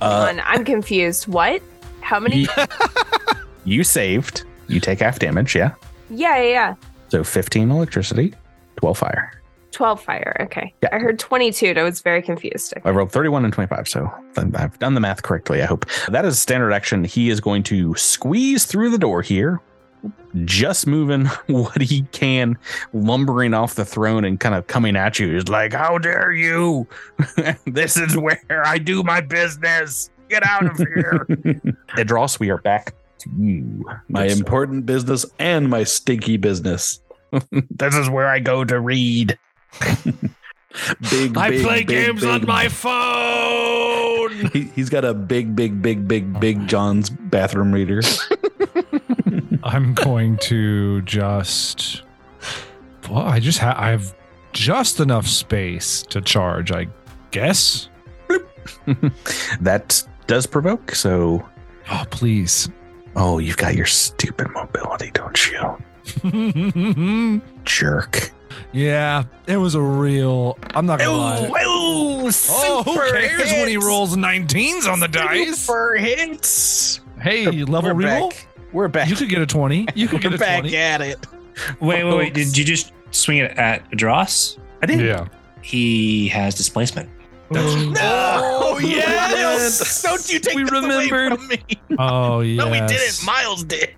[0.00, 1.26] Uh, I'm confused.
[1.26, 1.62] What?
[2.00, 2.40] How many?
[2.40, 2.48] you,
[3.64, 4.44] you saved.
[4.70, 5.74] You take half damage, yeah.
[6.10, 6.74] yeah, yeah, yeah.
[7.08, 8.34] So 15 electricity,
[8.76, 9.32] 12 fire.
[9.72, 10.36] 12 fire.
[10.40, 10.74] Okay.
[10.82, 10.88] Yeah.
[10.92, 12.74] I heard 22 and I was very confused.
[12.84, 15.86] I rolled 31 and 25, so I've done the math correctly, I hope.
[16.08, 17.04] That is standard action.
[17.04, 19.60] He is going to squeeze through the door here,
[20.44, 22.58] just moving what he can,
[22.92, 25.34] lumbering off the throne and kind of coming at you.
[25.34, 26.86] He's like, How dare you?
[27.66, 30.10] this is where I do my business.
[30.28, 31.26] Get out of here.
[31.96, 33.84] Adros, we are back to you.
[34.08, 37.00] My important business and my stinky business.
[37.70, 39.38] this is where I go to read.
[41.10, 44.30] Big, I big, play big, games on my phone.
[44.52, 48.02] He, he's got a big, big, big, big, big John's bathroom reader.
[49.64, 52.02] I'm going to just.
[53.08, 53.76] Well, I just have.
[53.78, 54.14] I have
[54.52, 56.70] just enough space to charge.
[56.70, 56.86] I
[57.32, 57.88] guess.
[59.60, 61.44] that does provoke, so
[61.90, 62.68] Oh, please.
[63.16, 67.40] Oh, you've got your stupid mobility, don't you?
[67.64, 68.30] Jerk.
[68.72, 70.58] yeah, it was a real.
[70.74, 71.46] I'm not gonna lie.
[71.66, 75.64] ooh, Oh, who cares when he rolls 19s on the dice?
[75.66, 77.00] For hits.
[77.20, 78.30] Hey, level We're reroll.
[78.30, 78.46] back.
[78.72, 79.08] We're back.
[79.08, 79.86] You could get a 20.
[79.94, 80.76] You could We're get a back 20.
[80.76, 81.26] at it.
[81.80, 82.34] Wait, wait, wait.
[82.34, 84.58] Did you just swing it at Dross?
[84.82, 85.00] I did.
[85.00, 85.26] Yeah.
[85.62, 87.10] He has displacement.
[87.90, 90.02] No, yes!
[90.02, 91.38] Don't you take We this away remembered.
[91.38, 91.58] from me.
[91.98, 92.64] Oh, yeah.
[92.64, 93.24] No, we didn't.
[93.26, 93.94] Miles did.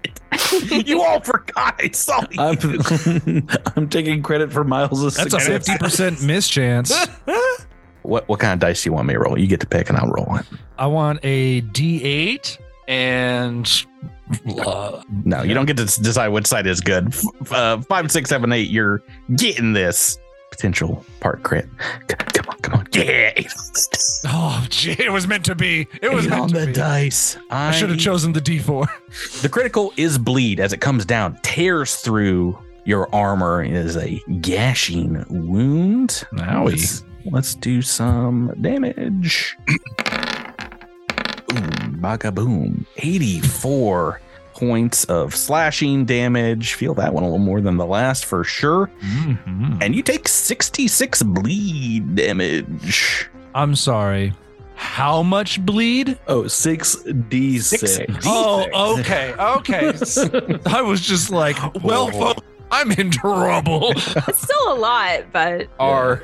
[0.86, 1.74] you all forgot.
[1.78, 2.40] I saw you.
[2.40, 5.68] I'm, I'm taking credit for Miles' That's a success.
[5.68, 6.92] 50% mischance.
[8.03, 9.38] What what kind of dice do you want me to roll?
[9.38, 10.44] You get to pick, and I'll roll it.
[10.76, 13.84] I want a D8 and.
[14.59, 17.14] Uh, No, you don't get to decide which side is good.
[17.14, 18.70] F- Uh, five, six, seven, eight.
[18.70, 19.05] You're
[19.36, 20.18] getting this
[20.53, 21.66] potential part crit.
[22.09, 22.86] Come on, come on.
[22.92, 23.32] Yeah.
[24.26, 25.88] oh, gee, it was meant to be.
[26.00, 26.72] It was meant on to the be.
[26.72, 27.36] dice.
[27.50, 28.86] I should have chosen the D4.
[29.42, 33.62] The critical is bleed as it comes down, tears through your armor.
[33.62, 36.22] It is a gashing wound.
[36.32, 39.57] Let's, let's do some damage.
[41.48, 42.86] boom, baga boom.
[42.96, 44.20] 84
[44.66, 46.74] points of slashing damage.
[46.74, 48.88] Feel that one a little more than the last for sure.
[49.00, 49.82] Mhm.
[49.82, 53.28] And you take 66 bleed damage.
[53.56, 54.32] I'm sorry.
[54.76, 56.16] How much bleed?
[56.28, 57.62] Oh, 6d6.
[57.88, 58.14] Six.
[58.24, 59.34] Oh, okay.
[59.38, 59.92] Okay.
[60.66, 63.92] I was just like, well, folks, I'm in trouble.
[63.96, 66.22] It's still a lot, but Our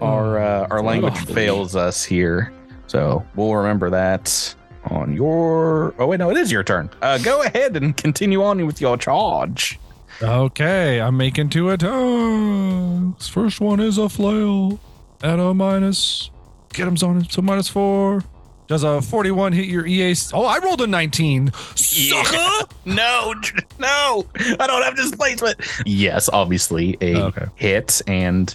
[0.00, 1.34] our uh, our language Oh.
[1.34, 2.52] fails us here,
[2.86, 4.54] so we'll remember that
[4.90, 5.94] on your.
[5.98, 6.90] Oh wait, no, it is your turn.
[7.02, 9.78] Uh, go ahead and continue on with your charge.
[10.22, 13.28] Okay, I'm making two attacks.
[13.28, 14.78] First one is a flail
[15.22, 16.30] at a minus.
[16.72, 18.22] Get him on to minus four.
[18.66, 20.14] Does a 41 hit your EA?
[20.32, 21.52] Oh, I rolled a 19.
[21.74, 22.66] Sucker!
[22.86, 23.34] No,
[23.78, 24.26] no,
[24.60, 25.58] I don't have displacement.
[25.86, 27.46] Yes, obviously a Okay.
[27.54, 28.54] hit and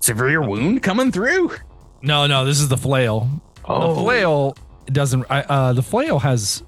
[0.00, 1.52] severe wound coming through.
[2.02, 3.28] No, no, this is the flail.
[3.64, 3.94] Oh.
[3.94, 4.56] The flail
[4.92, 5.24] doesn't.
[5.30, 6.62] I, uh, the flail has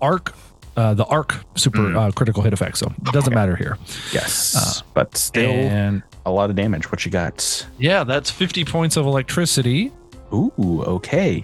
[0.00, 0.32] arc.
[0.76, 1.96] Uh, the arc super Mm.
[2.08, 3.78] uh, critical hit effect, so it doesn't matter here.
[4.12, 6.92] Yes, but still And a lot of damage.
[6.92, 7.66] What you got?
[7.78, 9.90] yeah, that's 50 points of electricity.
[10.34, 10.52] Ooh,
[10.86, 11.42] okay.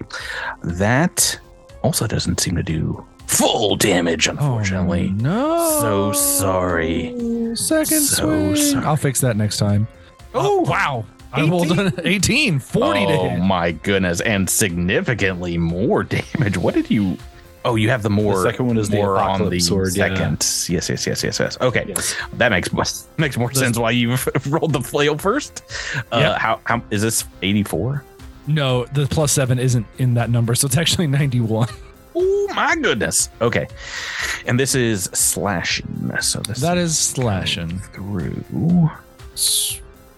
[0.61, 1.39] That
[1.81, 5.07] also doesn't seem to do full damage, unfortunately.
[5.19, 5.79] Oh, no.
[5.81, 7.09] So sorry.
[7.55, 8.55] Second So swing.
[8.55, 8.85] sorry.
[8.85, 9.87] I'll fix that next time.
[10.35, 11.05] Oh, wow.
[11.33, 16.57] I rolled an 18, 40 to oh my goodness, and significantly more damage.
[16.57, 17.17] What did you?
[17.65, 18.35] Oh, you have the more.
[18.43, 20.09] The second one is the more on the Apocalypse sword, yeah.
[20.09, 20.33] second.
[20.69, 21.57] Yes, yes, yes, yes, yes.
[21.61, 22.15] Okay, Yes.
[22.33, 22.83] that makes more-
[23.17, 23.77] makes more sense.
[23.77, 24.17] Why you
[24.49, 25.63] rolled the flail first?
[26.11, 26.37] Uh, Yep.
[26.37, 28.03] How how is this eighty four?
[28.47, 31.69] No, the plus seven isn't in that number, so it's actually 91.
[32.15, 33.29] Oh my goodness.
[33.41, 33.67] Okay,
[34.45, 36.11] and this is slashing.
[36.19, 37.79] So this That is slashing.
[37.79, 38.43] through.
[38.51, 38.91] All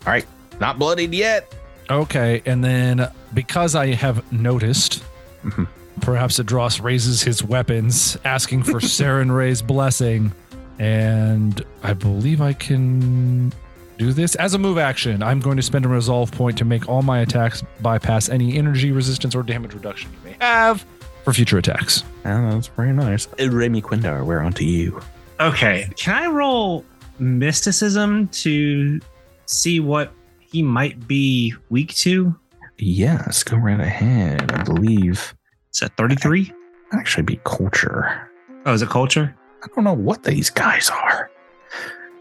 [0.08, 0.26] right,
[0.60, 1.54] not bloodied yet.
[1.90, 5.04] Okay, and then because I have noticed,
[6.02, 10.32] perhaps Adros raises his weapons, asking for Sarenrae's blessing,
[10.80, 13.54] and I believe I can
[13.98, 15.24] do this as a move action.
[15.24, 18.92] I'm going to spend a resolve point to make all my attacks bypass any energy
[18.92, 20.86] resistance or damage reduction you may have
[21.24, 22.04] for future attacks.
[22.26, 23.28] Oh, that's very nice.
[23.40, 25.02] Uh, Remy Quindar, we're on to you.
[25.40, 25.90] Okay.
[25.98, 26.84] Can I roll
[27.20, 29.00] mysticism to
[29.46, 30.12] see what
[30.56, 32.34] he might be weak to?
[32.78, 34.54] Yes, go right ahead.
[34.54, 35.36] I believe
[35.74, 36.46] Is that 33?
[36.46, 36.56] that'd
[36.94, 38.30] actually be culture.
[38.66, 39.36] Oh, is it culture?
[39.62, 41.30] I don't know what these guys are.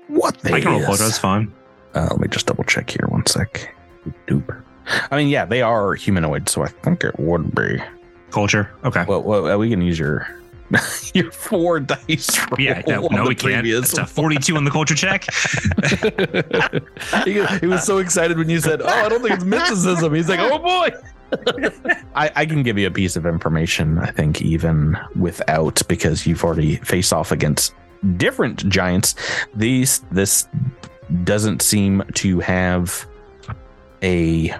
[0.08, 1.04] What they I can roll culture.
[1.04, 1.54] That's fine.
[1.94, 3.72] Uh, let me just double check here one sec.
[4.26, 4.62] Doop.
[5.12, 7.80] I mean, yeah, they are humanoid, so I think it would be.
[8.32, 8.68] Culture.
[8.82, 9.04] Okay.
[9.06, 10.26] Well, well we can use your
[11.14, 12.38] your four dice.
[12.50, 13.54] Roll Yeah, no, on no the we can't.
[13.62, 15.26] previous That's a 42 on the culture check.
[17.24, 20.28] he, he was so excited when you said, "Oh, I don't think it's mysticism." He's
[20.28, 20.90] like, "Oh boy."
[22.14, 26.44] I, I can give you a piece of information, I think, even without because you've
[26.44, 27.74] already faced off against
[28.16, 29.14] different giants.
[29.54, 30.46] These this
[31.24, 33.06] doesn't seem to have
[34.02, 34.54] a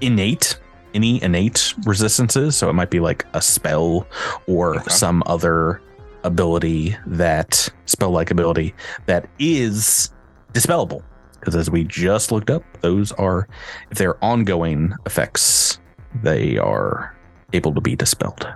[0.00, 0.58] innate
[0.94, 2.56] any innate resistances.
[2.56, 4.06] So it might be like a spell
[4.46, 4.90] or Okay.
[4.90, 5.80] some other
[6.24, 8.74] ability that spell like ability
[9.06, 10.10] that is
[10.52, 11.02] dispellable.
[11.38, 13.48] Because as we just looked up, those are
[13.90, 15.78] if they're ongoing effects,
[16.22, 17.16] they are
[17.54, 18.46] able to be dispelled.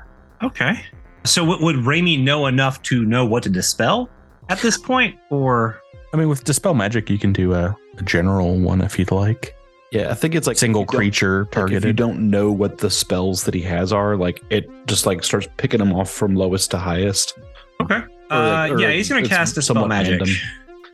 [0.43, 0.75] Okay.
[1.25, 4.11] So would would Raimi know enough to know what to dispel
[4.51, 5.17] at this point?
[5.31, 5.81] Or
[6.13, 9.57] I mean, with dispel magic, you can do a, a general one if you'd like.
[9.93, 12.51] Yeah, I think it's like Single if you don't- creature like, if you don't know
[12.51, 16.11] what the spells that he has are, like it just like starts picking them off
[16.11, 17.39] from lowest to highest.
[17.81, 17.97] Okay.
[17.97, 20.19] Or, Uh, like- or yeah, he's gonna cast a somewhat magic.
[20.21, 20.29] random.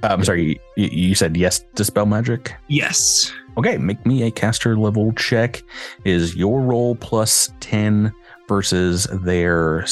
[0.03, 2.55] Uh, I'm sorry, you, you said yes, to spell magic.
[2.69, 3.33] Yes.
[3.59, 5.63] Okay, make me a caster level check.
[6.05, 8.13] Is your roll plus 10
[8.49, 9.85] versus their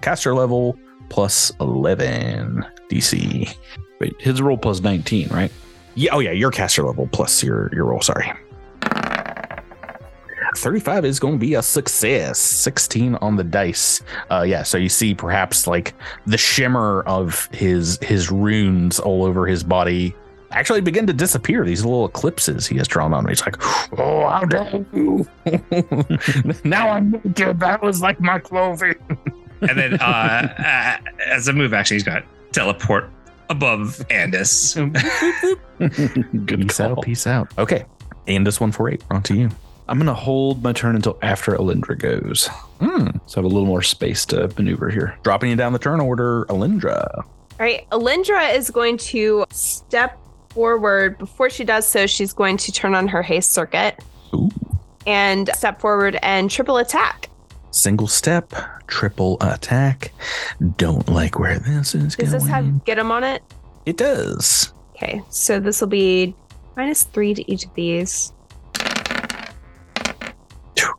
[0.00, 0.76] caster level
[1.10, 3.54] plus 11 DC?
[4.00, 5.52] Wait, his roll plus nineteen, right?
[5.94, 8.00] Yeah, oh yeah, your caster level plus your your roll.
[8.00, 8.32] Sorry.
[10.54, 12.38] 35 is going to be a success.
[12.38, 14.00] 16 on the dice.
[14.30, 15.94] Uh yeah, so you see perhaps like
[16.26, 20.14] the shimmer of his his runes all over his body
[20.52, 21.64] actually begin to disappear.
[21.64, 23.26] These little eclipses he has drawn on.
[23.26, 23.56] He's like,
[23.98, 25.26] "Oh, how dare you!"
[26.64, 27.60] now I'm naked.
[27.60, 28.94] That was like my clothing.
[29.62, 33.10] And then uh, uh, as a move, actually, he's got teleport
[33.52, 34.74] above Andis.
[36.46, 36.90] Good peace call.
[36.92, 37.02] out.
[37.02, 37.52] Peace out.
[37.58, 37.84] Okay,
[38.26, 39.02] and this one for eight.
[39.10, 39.50] On to you.
[39.88, 42.46] I'm gonna hold my turn until after Alindra goes,
[42.80, 43.08] Hmm.
[43.26, 45.16] so I have a little more space to maneuver here.
[45.22, 47.06] Dropping you down the turn order, Alindra.
[47.18, 47.24] All
[47.58, 50.18] right, Alindra is going to step
[50.50, 51.18] forward.
[51.18, 54.02] Before she does so, she's going to turn on her haste circuit
[54.34, 54.50] Ooh.
[55.06, 57.28] and step forward and triple attack.
[57.72, 58.52] Single step,
[58.86, 60.12] triple attack.
[60.76, 62.30] Don't like where this is Does going.
[62.30, 63.42] this have get 'em on it?
[63.86, 64.72] It does.
[64.94, 66.34] Okay, so this will be
[66.76, 68.32] minus three to each of these.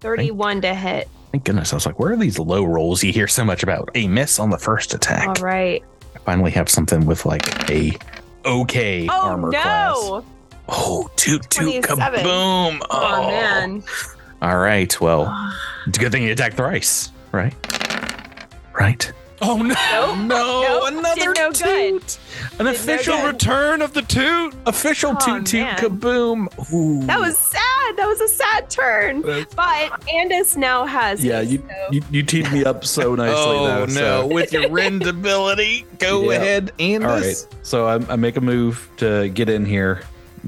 [0.01, 1.09] 31 to hit.
[1.31, 1.71] Thank goodness.
[1.73, 3.89] I was like, where are these low rolls you hear so much about?
[3.95, 5.27] A miss on the first attack.
[5.27, 5.81] All right.
[6.15, 7.93] I finally have something with like a
[8.45, 9.61] okay Oh, armor no.
[9.61, 10.23] class.
[10.69, 12.79] Oh, toot toot kaboom.
[12.89, 13.83] Oh, Oh, man.
[14.41, 14.99] All right.
[15.01, 15.25] Well,
[15.87, 17.53] it's a good thing you attacked thrice, right?
[18.73, 19.11] Right.
[19.41, 20.15] Oh no!
[20.15, 20.17] Nope.
[20.27, 22.01] No, Nope, did no good.
[22.59, 23.33] An no official good.
[23.33, 24.53] Return of the toot.
[24.65, 25.77] official Oh, toot toot man.
[25.77, 26.73] kaboom.
[26.73, 27.05] Ooh.
[27.07, 27.97] That was sad.
[27.97, 29.21] That was a sad turn.
[29.21, 29.45] But
[30.07, 31.23] Andis now has.
[31.25, 33.35] Yeah, haste, you so- you, you teed me up so nicely.
[33.37, 33.91] Oh though, no!
[33.91, 36.37] so- With your rend ability, go Yeah.
[36.37, 37.47] ahead and All right.
[37.63, 40.03] So I, I make a move to get in here.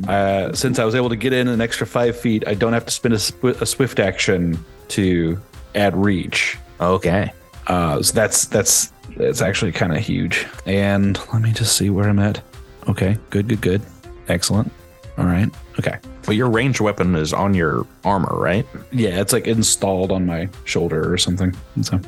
[0.07, 2.85] Uh, since I was able to get in an extra five feet, I don't have
[2.85, 5.39] to spend a, sw- a swift action to
[5.73, 6.57] add reach.
[6.79, 7.31] Okay.
[7.67, 10.45] Uh, so that's that's that's actually kind of huge.
[10.65, 12.41] And let me just see where I'm at.
[12.87, 13.81] Okay, good, good, good,
[14.27, 14.71] excellent.
[15.17, 15.97] All right, okay.
[16.25, 18.65] But your ranged weapon is on your armor, right?
[18.91, 21.55] Yeah, it's like installed on my shoulder or something.
[21.75, 21.99] And so,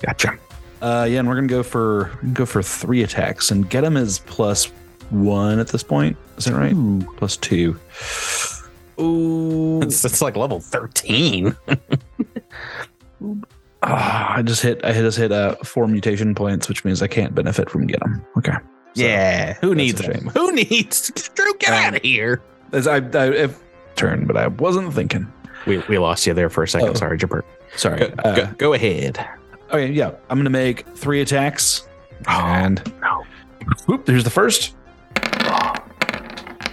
[0.00, 0.38] Gotcha.
[0.82, 4.20] uh, yeah, and we're gonna go for go for three attacks, and get him is
[4.20, 4.66] plus
[5.10, 6.16] one at this point.
[6.36, 6.76] Is that right?
[7.16, 7.78] Plus two.
[9.00, 11.56] Ooh, It's, it's like level 13.
[13.84, 14.84] Ah, I just hit.
[14.84, 18.24] I just hit uh, four mutation points, which means I can't benefit from get him.
[18.38, 18.52] Okay.
[18.52, 19.54] So, yeah.
[19.54, 20.28] Who needs them?
[20.28, 22.40] Who needs Drew, get Um, out of here.
[22.72, 23.60] as I, I if,
[23.96, 25.26] turn, but I wasn't thinking.
[25.66, 26.90] We, we lost you there for a second.
[26.90, 26.94] Oh.
[26.94, 27.42] Sorry, Jabert.
[27.76, 27.98] Sorry.
[27.98, 29.18] Go, Uh, go, go ahead.
[29.70, 30.12] Okay, yeah.
[30.30, 31.88] I'm gonna make three attacks,
[32.28, 33.24] and no.
[33.86, 34.76] whoop, there's the first.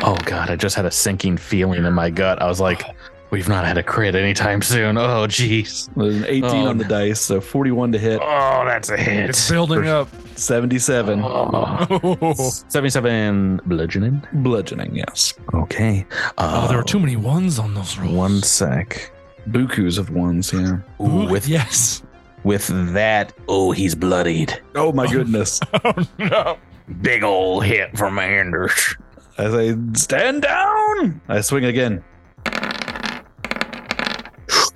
[0.01, 0.49] Oh, God.
[0.49, 2.41] I just had a sinking feeling in my gut.
[2.41, 2.83] I was like,
[3.31, 4.97] we've not had a crit anytime soon.
[4.97, 5.89] Oh, jeez.
[5.95, 9.29] There's an 18 Oh, on the dice, so 41 to hit, Oh, that's a hit.
[9.29, 10.07] It's building up.
[10.35, 12.31] 77 Oh.
[12.69, 14.25] 77 bludgeoning.
[14.33, 14.95] bludgeoning.
[14.95, 16.05] Yes, Okay.
[16.37, 18.13] Uh, Oh, there were too many ones on those rolls.
[18.13, 19.11] One sec.
[19.49, 20.53] bukus of ones.
[20.53, 20.77] Yeah.
[21.01, 22.03] Ooh, Ooh, with yes.
[22.45, 24.61] with that, oh, he's bloodied.
[24.75, 25.59] Oh my goodness!
[25.83, 26.57] Oh no.
[27.01, 28.95] Big ol' hit from Andis.
[29.39, 32.03] As I stand down, I swing again.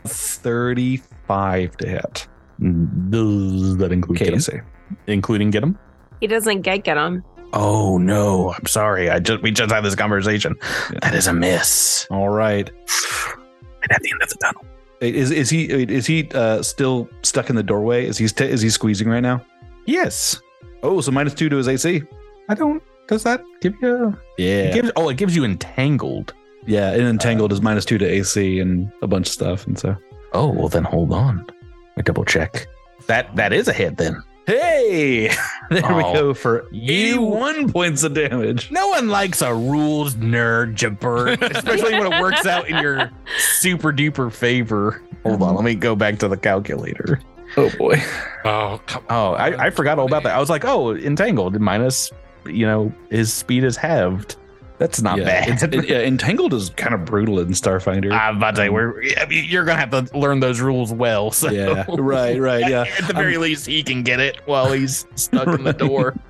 [0.08, 2.28] 35 to hit.
[3.10, 4.66] Does that include get him?
[5.08, 5.78] Including get him?
[6.22, 7.26] He doesn't get get him.
[7.52, 9.10] Oh no, I'm sorry.
[9.10, 10.56] I just we just had this conversation.
[11.02, 12.08] That is a miss.
[12.10, 12.70] All right.
[12.70, 14.64] And at the end of the tunnel.
[15.02, 18.08] Is is he is he uh, still stuck in the doorway?
[18.08, 19.46] Is he st- is he squeezing right now?
[19.88, 20.42] Yes.
[20.84, 22.02] Oh, so minus two to his AC.
[22.48, 26.34] I don't does that give you Yeah, it gives oh it gives you entangled.
[26.66, 26.92] yeah.
[26.92, 29.96] And entangled is minus two to AC and a bunch of stuff, and so
[30.34, 31.46] Oh well then hold on.
[31.98, 32.68] I double check.
[33.08, 34.22] That that is a hit then.
[34.48, 35.28] hey,
[35.70, 38.72] there we Oh, go for you- eighty-one points of damage.
[38.72, 43.94] No one likes a rules nerd, Jabert, especially when it works out in your super
[43.94, 45.02] duper favor.
[45.24, 47.20] Hold on, let me go back to the calculator.
[47.56, 48.02] Oh boy.
[48.46, 50.36] Oh, come Oh, I, I forgot all about that.
[50.36, 52.12] I was like, oh, entangled minus,
[52.46, 54.36] you know, his speed is halved.
[54.80, 55.50] That's not yeah, bad.
[55.50, 58.12] it's- it- yeah, entangled is kind of brutal in Starfinder.
[58.12, 61.32] I'm about to say we're you're gonna have to learn those rules well.
[61.32, 62.86] So yeah, right, right, yeah.
[63.00, 66.16] At the very least, he can get it while he's stuck in the door.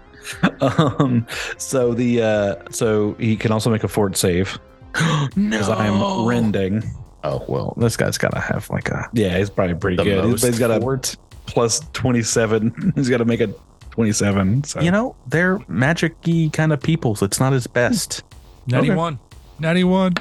[0.61, 4.57] Um, so the uh, so he can also make a fort save
[4.95, 6.81] no, because I'm rending.
[7.25, 10.23] Oh well, this guy's gotta have like a Yeah, he's probably pretty good.
[10.23, 11.17] He's, most he's got a fort.
[11.45, 12.93] plus twenty-seven.
[12.95, 13.53] He's got to make a
[13.93, 14.63] twenty-seven.
[14.63, 18.23] So You know, they're magic-y kind of people, so it's not his best.
[18.67, 18.95] Natty Okay.
[18.97, 19.19] one.
[19.59, 20.13] Natty one.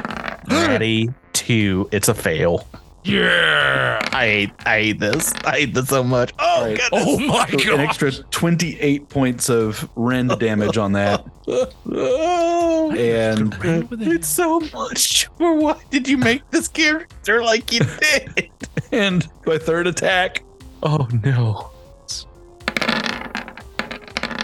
[0.48, 2.66] Natty two, it's a fail.
[3.04, 3.98] Yeah.
[4.12, 5.32] I hate, I hate this.
[5.44, 6.32] I hate this so much.
[6.38, 6.78] Oh, Right.
[6.78, 7.04] goodness.
[7.08, 7.80] Oh my So an god.
[7.80, 13.56] extra twenty-eight points of rend damage on that, Oh, and
[14.02, 15.28] it's so much.
[15.38, 18.50] For what did you make this character like you did?
[18.92, 20.44] and my third attack.
[20.84, 21.70] Oh no.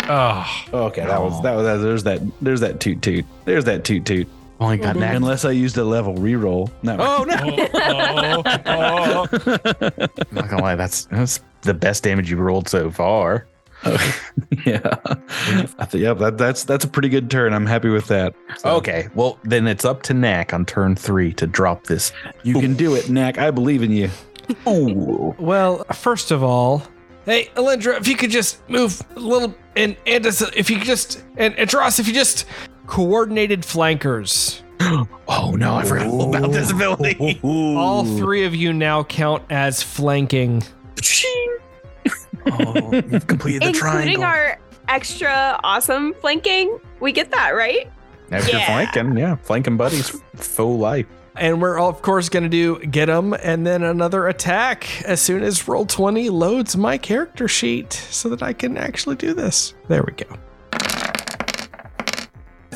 [0.08, 0.64] Oh.
[0.72, 3.24] oh, Okay, that was that was there's that there's that toot toot.
[3.44, 4.28] There's that toot toot.
[4.60, 5.14] Oh my god, Nat.
[5.14, 6.70] Unless I used a level reroll.
[6.82, 6.96] No.
[6.98, 7.36] Oh no.
[7.74, 9.68] oh, oh, oh.
[10.28, 13.46] I'm not gonna lie, that's that's the best damage you've rolled so far.
[14.66, 14.96] yeah.
[15.78, 17.52] I think yeah, that, that's that's a pretty good turn.
[17.52, 18.34] I'm happy with that.
[18.56, 22.12] So, Okay, well then it's up to Knack on turn three to drop this.
[22.42, 23.38] You can do it, Knack.
[23.38, 24.10] I believe in you.
[24.66, 25.36] Ooh.
[25.38, 26.82] Well, first of all,
[27.24, 31.54] hey, Alindra, if you could just move a little, and Andis, if you just, and,
[31.56, 32.44] and Adros, if you just
[32.86, 34.62] coordinated flankers.
[35.30, 37.38] Oh no, I forgot all about this ability.
[37.44, 40.62] All three of you now count as flanking.
[42.50, 44.24] Oh, you've completed the Including triangle.
[44.24, 44.58] our
[44.88, 46.78] extra awesome flanking.
[47.00, 47.90] We get that, right?
[48.30, 48.66] After Yeah.
[48.66, 51.04] flanking, yeah, flanking buddies, full life.
[51.38, 55.42] And we're of course going to do get them and then another attack as soon
[55.42, 59.74] as Roll20 loads my character sheet so that I can actually do this.
[59.88, 60.26] There we go.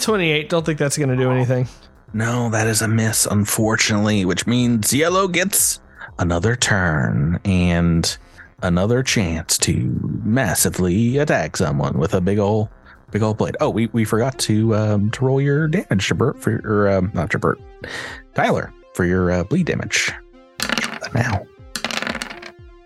[0.01, 0.49] 28.
[0.49, 1.69] Don't think that's going to do anything.
[2.13, 5.81] No, that is a miss, unfortunately, which means yellow gets
[6.19, 8.17] another turn and
[8.63, 12.71] another chance to massively attack someone with a big ol'
[13.11, 13.57] big old blade.
[13.61, 17.31] Oh, we, we forgot to um, to roll your damage, Jabert, for or um, not
[17.31, 17.57] Jabert,
[18.35, 20.13] Tyler, for your uh, bleed damage.
[21.15, 21.47] Now,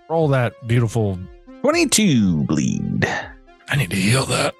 [0.08, 1.18] Roll that beautiful.
[1.62, 3.04] twenty-two bleed.
[3.68, 4.54] I need to heal that.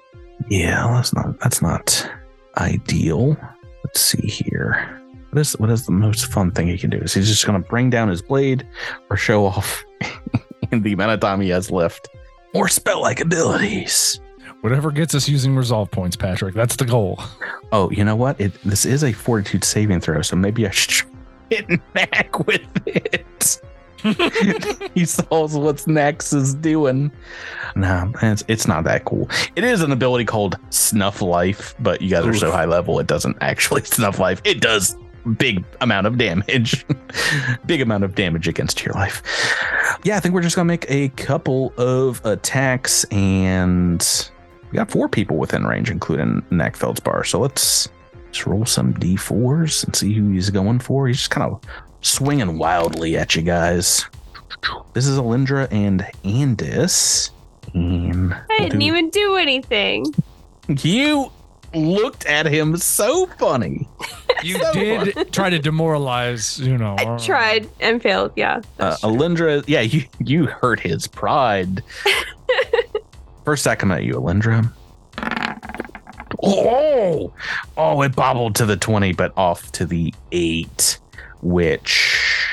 [0.49, 2.09] Yeah, that's not that's not
[2.57, 3.37] ideal.
[3.83, 5.01] Let's see here.
[5.31, 6.97] What is what is the most fun thing he can do?
[6.97, 8.67] Is he just gonna bring down his blade
[9.09, 9.85] or show off
[10.71, 12.09] in the amount of time he has left?
[12.53, 14.19] Or spell like abilities.
[14.61, 16.55] Whatever gets us using resolve points, Patrick.
[16.55, 17.21] That's the goal.
[17.71, 18.39] Oh, you know what?
[18.41, 21.07] It this is a fortitude saving throw, so maybe I should
[21.49, 23.61] hit back with it.
[24.93, 27.11] he saw what Knack's is doing.
[27.75, 29.29] No, it's, it's not that cool.
[29.55, 33.07] It is an ability called Snuff Life, but you guys are so high level, it
[33.07, 34.41] doesn't actually Snuff Life.
[34.43, 34.95] It does
[35.37, 36.85] big amount of damage,
[37.65, 39.21] big amount of damage against your life.
[40.03, 44.29] Yeah, I think we're just gonna make a couple of attacks, and
[44.71, 47.23] we got four people within range, including Knack Feldspar.
[47.23, 47.89] So let's
[48.31, 51.07] just roll some d4s and see who he's going for.
[51.07, 51.61] He's just kind of
[52.01, 54.05] swinging wildly at you guys.
[54.93, 57.29] This is Alindra and Andis.
[57.73, 60.05] And I didn't even do anything.
[60.67, 61.31] you
[61.73, 63.87] looked at him so funny.
[64.43, 66.95] You So did try to demoralize, you know.
[66.99, 68.33] I tried and failed.
[68.35, 68.61] Yeah.
[68.79, 71.81] Uh, Alindra, yeah, you you hurt his pride.
[73.47, 74.69] First attack coming at you, Alindra.
[76.43, 77.31] Oh,
[77.77, 80.99] oh, it bobbled to the 20, but off to the 8,
[81.41, 82.45] which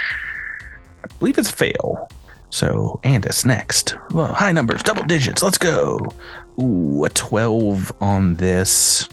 [1.02, 2.08] I believe it's fail.
[2.50, 3.96] So, Andis next.
[4.12, 5.42] Well, high numbers, double digits.
[5.42, 5.98] Let's go.
[6.60, 9.08] Ooh, a 12 on this.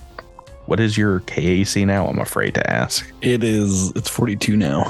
[0.67, 2.05] What is your KAC now?
[2.05, 3.11] I'm afraid to ask.
[3.21, 3.89] It is.
[3.95, 4.83] It's 42 now.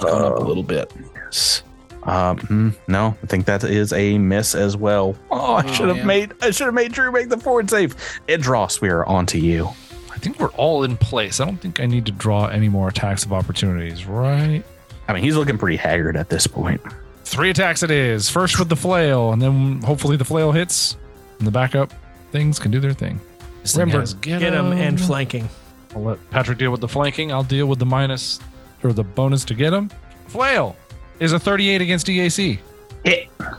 [0.00, 0.46] Going up a Oh.
[0.46, 0.90] little bit.
[1.16, 1.62] Yes.
[2.06, 5.16] Um, mm, no, I think that is a miss as well.
[5.30, 6.04] Oh, I Oh, should have yeah.
[6.04, 7.96] made I should have made Drew make the fort save.
[8.28, 9.68] Adros, we are on to you.
[10.12, 11.40] I think we're all in place.
[11.40, 14.62] I don't think I need to draw any more attacks of opportunities, right?
[15.08, 16.80] I mean, he's looking pretty haggard at this point.
[17.24, 18.28] Three attacks it is.
[18.30, 20.96] First with the flail, and then hopefully the flail hits,
[21.38, 21.92] and the backup
[22.32, 23.18] things can do their thing.
[23.62, 25.48] This thing Remember, has get him and flanking.
[25.94, 27.32] I'll let Patrick deal with the flanking.
[27.32, 28.40] I'll deal with the minus
[28.82, 29.90] or the bonus to get him.
[30.26, 30.76] Flail
[31.20, 32.58] is a 38 against EAC.
[33.04, 33.28] Hit.
[33.40, 33.52] Uh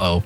[0.00, 0.22] oh.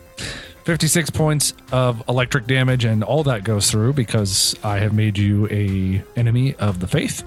[0.64, 5.48] 56 points of electric damage, and all that goes through because I have made you
[5.50, 7.24] a enemy of the faith.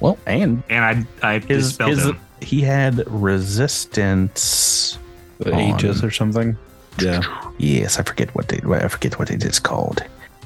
[0.00, 2.20] Well, and And I I his, dispelled his him.
[2.40, 4.98] he had resistance.
[5.38, 6.56] The Aegis or something.
[6.98, 7.22] Yeah.
[7.58, 10.00] Yes, I forget what they I forget what it is called.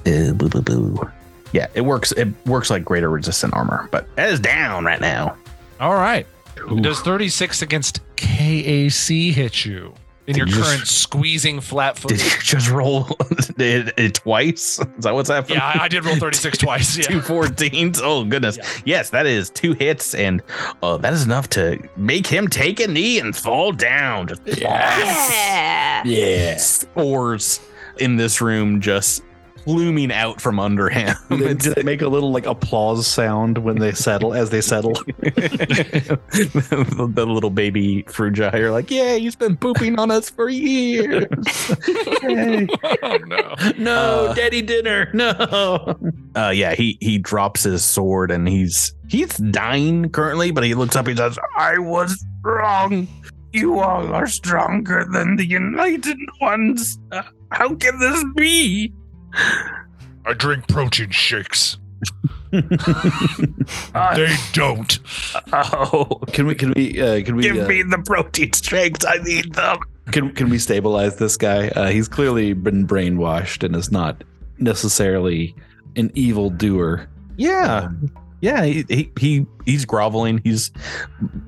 [0.07, 1.11] Uh, boo, boo, boo.
[1.53, 2.11] Yeah, it works.
[2.13, 5.37] It works like greater resistant armor, but it is down right now.
[5.79, 6.27] All right.
[6.81, 9.95] Does 36 against KAC hit you
[10.27, 12.11] in Did your you just- current squeezing flat foot?
[12.11, 13.07] Did you just roll
[13.59, 14.79] it, it twice?
[14.79, 15.59] Is that what's happening?
[15.59, 16.97] Yeah, I, I did roll 36 twice.
[16.97, 17.05] Yeah.
[17.05, 18.01] Two 14s.
[18.03, 18.57] Oh goodness.
[18.59, 18.65] Yeah.
[18.85, 20.43] Yes, that is two hits, and
[20.83, 24.29] uh, that is enough to make him take a knee and fall down.
[24.29, 26.03] Just Yeah.
[26.05, 26.57] Yeah.
[26.59, 27.61] spores
[27.99, 29.23] in this room just
[29.65, 31.15] pluming out from under him.
[31.31, 34.93] Did did it make a little like applause sound when they settle as they settle?
[34.93, 36.19] the,
[37.15, 41.27] the little baby Frugi are like, yeah, he's been pooping on us for years.
[42.23, 42.67] Yay.
[43.03, 43.55] oh, no.
[43.79, 45.11] No, Uh, daddy dinner.
[45.15, 45.31] No.
[46.37, 50.97] uh, yeah, he he drops his sword and he's he's dying currently, but he looks
[50.97, 51.07] up.
[51.07, 53.07] He says, "I was wrong.
[53.53, 56.99] You all are stronger than the United Ones.
[57.13, 58.93] Uh, how can this be?"
[59.35, 61.79] I drink protein shakes.
[62.53, 64.99] They don't.
[65.53, 69.05] oh, Can we can we uh, can we give uh, me the protein shakes.
[69.05, 69.79] I need them.
[70.11, 71.69] can can we stabilize this guy?
[71.69, 74.25] Uh, he's clearly been brainwashed and is not
[74.59, 75.55] necessarily
[75.97, 77.09] an evil doer.
[77.37, 77.85] Yeah.
[77.85, 78.11] Um,
[78.41, 80.41] Yeah, he, he he he's groveling.
[80.43, 80.71] He's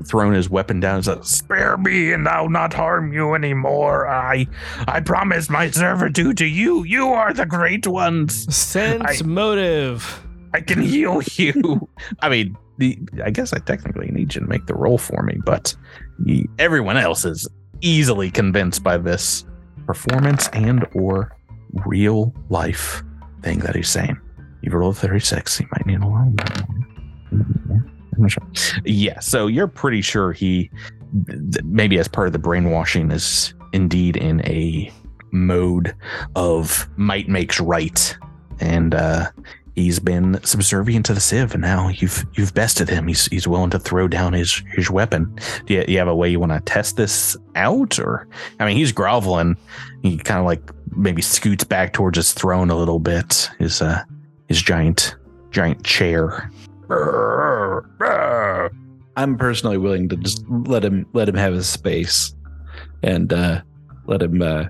[0.07, 0.99] thrown his weapon down.
[0.99, 4.07] He's like, "Spare me, and I'll not harm you anymore.
[4.07, 4.47] I
[4.86, 6.84] I promise my servitude to you.
[6.84, 8.55] You are the great ones.
[8.55, 10.22] Sense I- motive.
[10.53, 11.88] I can heal you."
[12.20, 15.38] I mean, the I guess I technically need you to make the roll for me,
[15.47, 15.74] but
[16.26, 17.49] he, everyone else is
[17.80, 19.45] easily convinced by this
[19.86, 21.34] performance and or
[21.86, 23.03] real life
[23.43, 24.20] thing that he's saying.
[24.62, 25.59] You rolled a 36.
[25.59, 26.32] You might need a little
[28.28, 28.47] sure.
[28.85, 30.70] Yeah, so you're pretty sure he,
[31.64, 34.93] maybe as part of the brainwashing, is indeed in a
[35.33, 35.95] mode
[36.37, 38.16] of might makes right,
[38.61, 39.30] and uh,
[39.74, 43.07] he's been subservient to the Civ, and now you've you've bested him.
[43.09, 45.37] He's he's willing to throw down his his weapon.
[45.66, 48.28] Do you, you have a way you want to test this out, or
[48.61, 49.57] I mean, he's groveling.
[50.03, 50.62] He kind of like
[50.95, 53.51] maybe scoots back towards his throne a little bit.
[53.59, 54.03] His uh
[54.49, 55.16] his giant
[55.51, 56.51] giant chair.
[59.16, 62.34] I'm personally willing to just let him let him have his space,
[63.03, 63.61] and uh,
[64.07, 64.64] let him uh,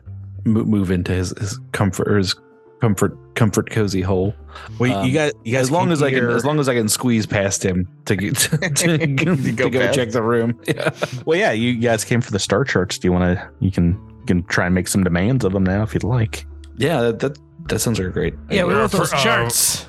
[0.45, 2.35] mo- move into his, his comfort or his
[2.81, 4.35] comfort comfort cozy hole.
[4.79, 6.69] Wait, Um, you guys, you guys, as long came as I can, as long as
[6.69, 10.59] I can squeeze past him to get to, to, to go go, check the room.
[10.67, 10.91] Yeah.
[11.25, 12.99] well, yeah, you guys came for the star charts.
[12.99, 13.51] Do you want to?
[13.61, 16.45] You can you can try and make some demands of them now if you'd like.
[16.79, 18.35] Yeah, that that, that sounds like a great.
[18.51, 19.87] Yeah, we want those for- uh, charts.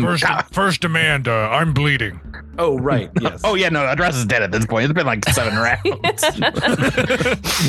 [0.00, 1.28] First, first demand.
[1.28, 2.20] Uh, I'm bleeding.
[2.58, 3.40] Oh right, yes.
[3.44, 4.84] Oh yeah, no, Adros is dead at this point.
[4.84, 6.24] It's been like seven rounds.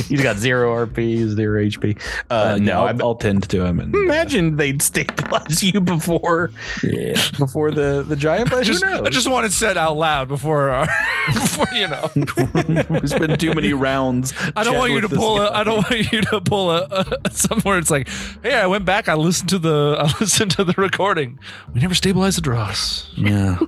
[0.08, 2.00] He's got zero RP, zero HP.
[2.30, 6.52] Uh, Uh, no, I'll, I'll tend to him and imagine they'd stabilize you before
[6.84, 7.16] yeah.
[7.40, 8.50] before the the giant.
[8.50, 8.84] But I just?
[8.84, 10.88] I just want it said out loud before, uh,
[11.34, 12.10] before you know.
[12.16, 14.34] it's been too many rounds.
[14.56, 15.50] I don't want you to pull a.
[15.52, 17.78] I don't want you to pull a, a somewhere.
[17.78, 18.10] It's like,
[18.44, 19.08] hey, I went back.
[19.08, 19.96] I listened to the.
[20.00, 21.40] I listened to the recording.
[21.74, 23.10] We never stabilized the dross.
[23.16, 23.60] Yeah.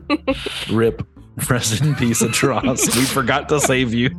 [0.71, 1.07] Rip.
[1.49, 2.95] Rest in peace, Adros.
[2.95, 4.09] We forgot to save you.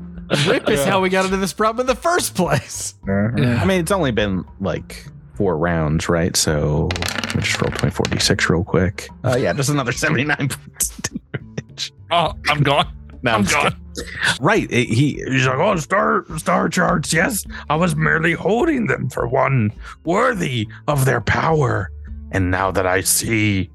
[0.46, 2.94] Rip is how we got into this problem in the first place.
[3.08, 6.36] I mean, it's only been like four rounds, right?
[6.36, 9.08] So let me just roll 24d6 real quick.
[9.24, 10.88] Uh, yeah, just another 79 points.
[11.32, 11.92] damage.
[12.10, 12.92] Oh, I'm gone.
[13.22, 13.80] No, I'm just gone.
[14.40, 14.70] Right.
[14.70, 17.12] it- he, he's like, oh, star, star charts.
[17.12, 19.72] Yes, I was merely holding them for one
[20.04, 21.90] worthy of their power.
[22.32, 23.70] And now that I see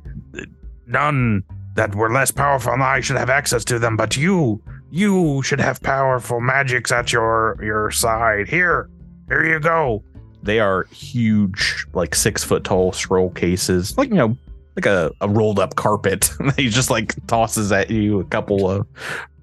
[0.85, 1.43] none
[1.75, 5.59] that were less powerful than I should have access to them, but you, you should
[5.59, 8.47] have powerful magics at your your side.
[8.49, 8.89] Here,
[9.29, 10.03] here you go.
[10.43, 14.37] They are huge, like six foot tall scroll cases, like you know,
[14.75, 16.31] like a, a rolled up carpet.
[16.57, 18.87] he just like tosses at you a couple of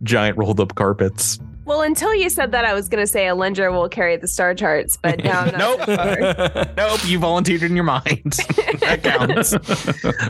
[0.03, 1.39] giant rolled up carpets.
[1.65, 4.55] Well, until you said that, I was going to say Alindra will carry the star
[4.55, 5.81] charts, but now I'm not Nope.
[5.85, 6.65] so sure.
[6.79, 8.33] Nope, you volunteered in your mind.
[8.81, 9.53] that counts.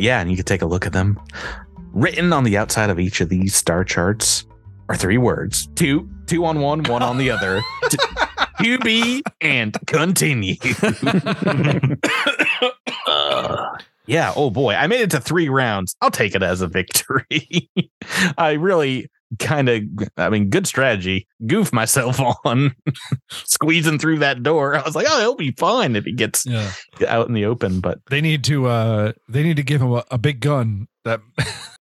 [0.00, 1.20] yeah, and you can take a look at them.
[1.98, 4.46] Written on the outside of each of these star charts
[4.88, 7.60] are three words: two, two on one, one on the other.
[7.90, 7.98] T-
[8.62, 10.54] to be and continue.
[13.06, 13.76] Uh,
[14.06, 14.32] yeah.
[14.36, 15.96] Oh boy, I made it to three rounds.
[16.00, 17.68] I'll take it as a victory.
[18.38, 19.10] I really
[19.40, 19.82] kind of,
[20.16, 21.26] I mean, good strategy.
[21.46, 22.74] Goof myself on
[23.28, 24.74] squeezing through that door.
[24.76, 26.70] I was like, oh, he'll be fine if he gets Yeah.
[27.08, 27.80] out in the open.
[27.80, 31.20] But They need to uh they need to give him a, a big gun that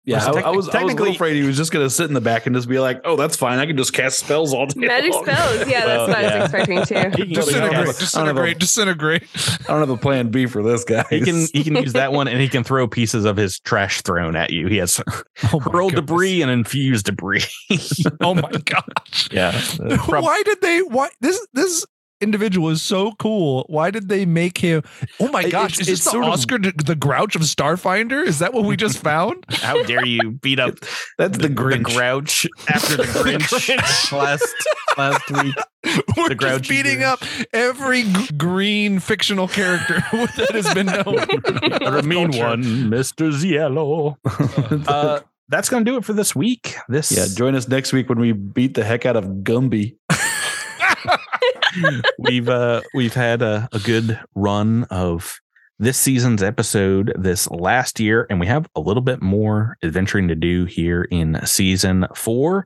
[0.07, 2.07] Yeah, I, I Techni- was I was a little afraid he was just gonna sit
[2.07, 3.57] in the back and just be like, "Oh, that's fine.
[3.57, 5.67] I can just cast spells all day." Magic long." spells.
[5.67, 6.95] Yeah, Well, that's what I was expecting too.
[6.95, 8.45] he can, go to disintegrate, cast- I don't know.
[8.45, 9.23] disintegrate, disintegrate.
[9.67, 11.03] I don't have a plan B for this guy.
[11.09, 14.01] he can he can use that one and he can throw pieces of his trash
[14.03, 14.67] thrown at you.
[14.67, 15.01] He has
[15.51, 16.05] Oh my hurl goodness.
[16.05, 17.43] debris and infused debris.
[18.21, 19.29] Oh my gosh.
[19.31, 19.59] yeah.
[20.07, 21.83] why did they why this this
[22.21, 23.65] individual is so cool.
[23.67, 24.83] Why did they make him
[25.19, 28.25] Oh my gosh, it's- is this it's the sort of- Oscar the Grouch of Starfinder?
[28.25, 29.45] Is that what we just found?
[29.49, 30.75] How dare you beat up
[31.17, 31.83] That's the the Grinch.
[31.83, 34.53] Grouch after the Grinch, last
[34.97, 35.55] last week?
[36.17, 37.03] We're The just beating Grinch.
[37.03, 37.23] up
[37.53, 41.83] every g- green fictional character that has been known.
[41.87, 43.31] Or a mean one, Mr.
[43.31, 44.15] Ziello.
[44.87, 46.75] Uh, that's gonna do it for this week.
[46.89, 49.95] This yeah, join us next week when we beat the heck out of Gumby.
[52.19, 55.39] we've uh we've had a, a good run of
[55.77, 60.35] this season's episode this last year and we have a little bit more adventuring to
[60.35, 62.65] do here in season four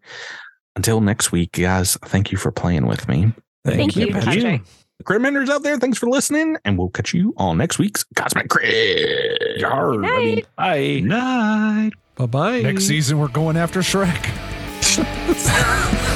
[0.76, 3.34] until next week guys thank you for playing with me
[3.66, 4.62] Thank you, Patrick.
[5.04, 9.60] Criminators out there, thanks for listening, and we'll catch you on next week's Cosmic Crit.
[9.60, 11.00] Yarr, I mean, bye.
[11.00, 11.92] Night.
[12.16, 12.62] Bye bye.
[12.62, 14.36] Next season we're going after Shrek.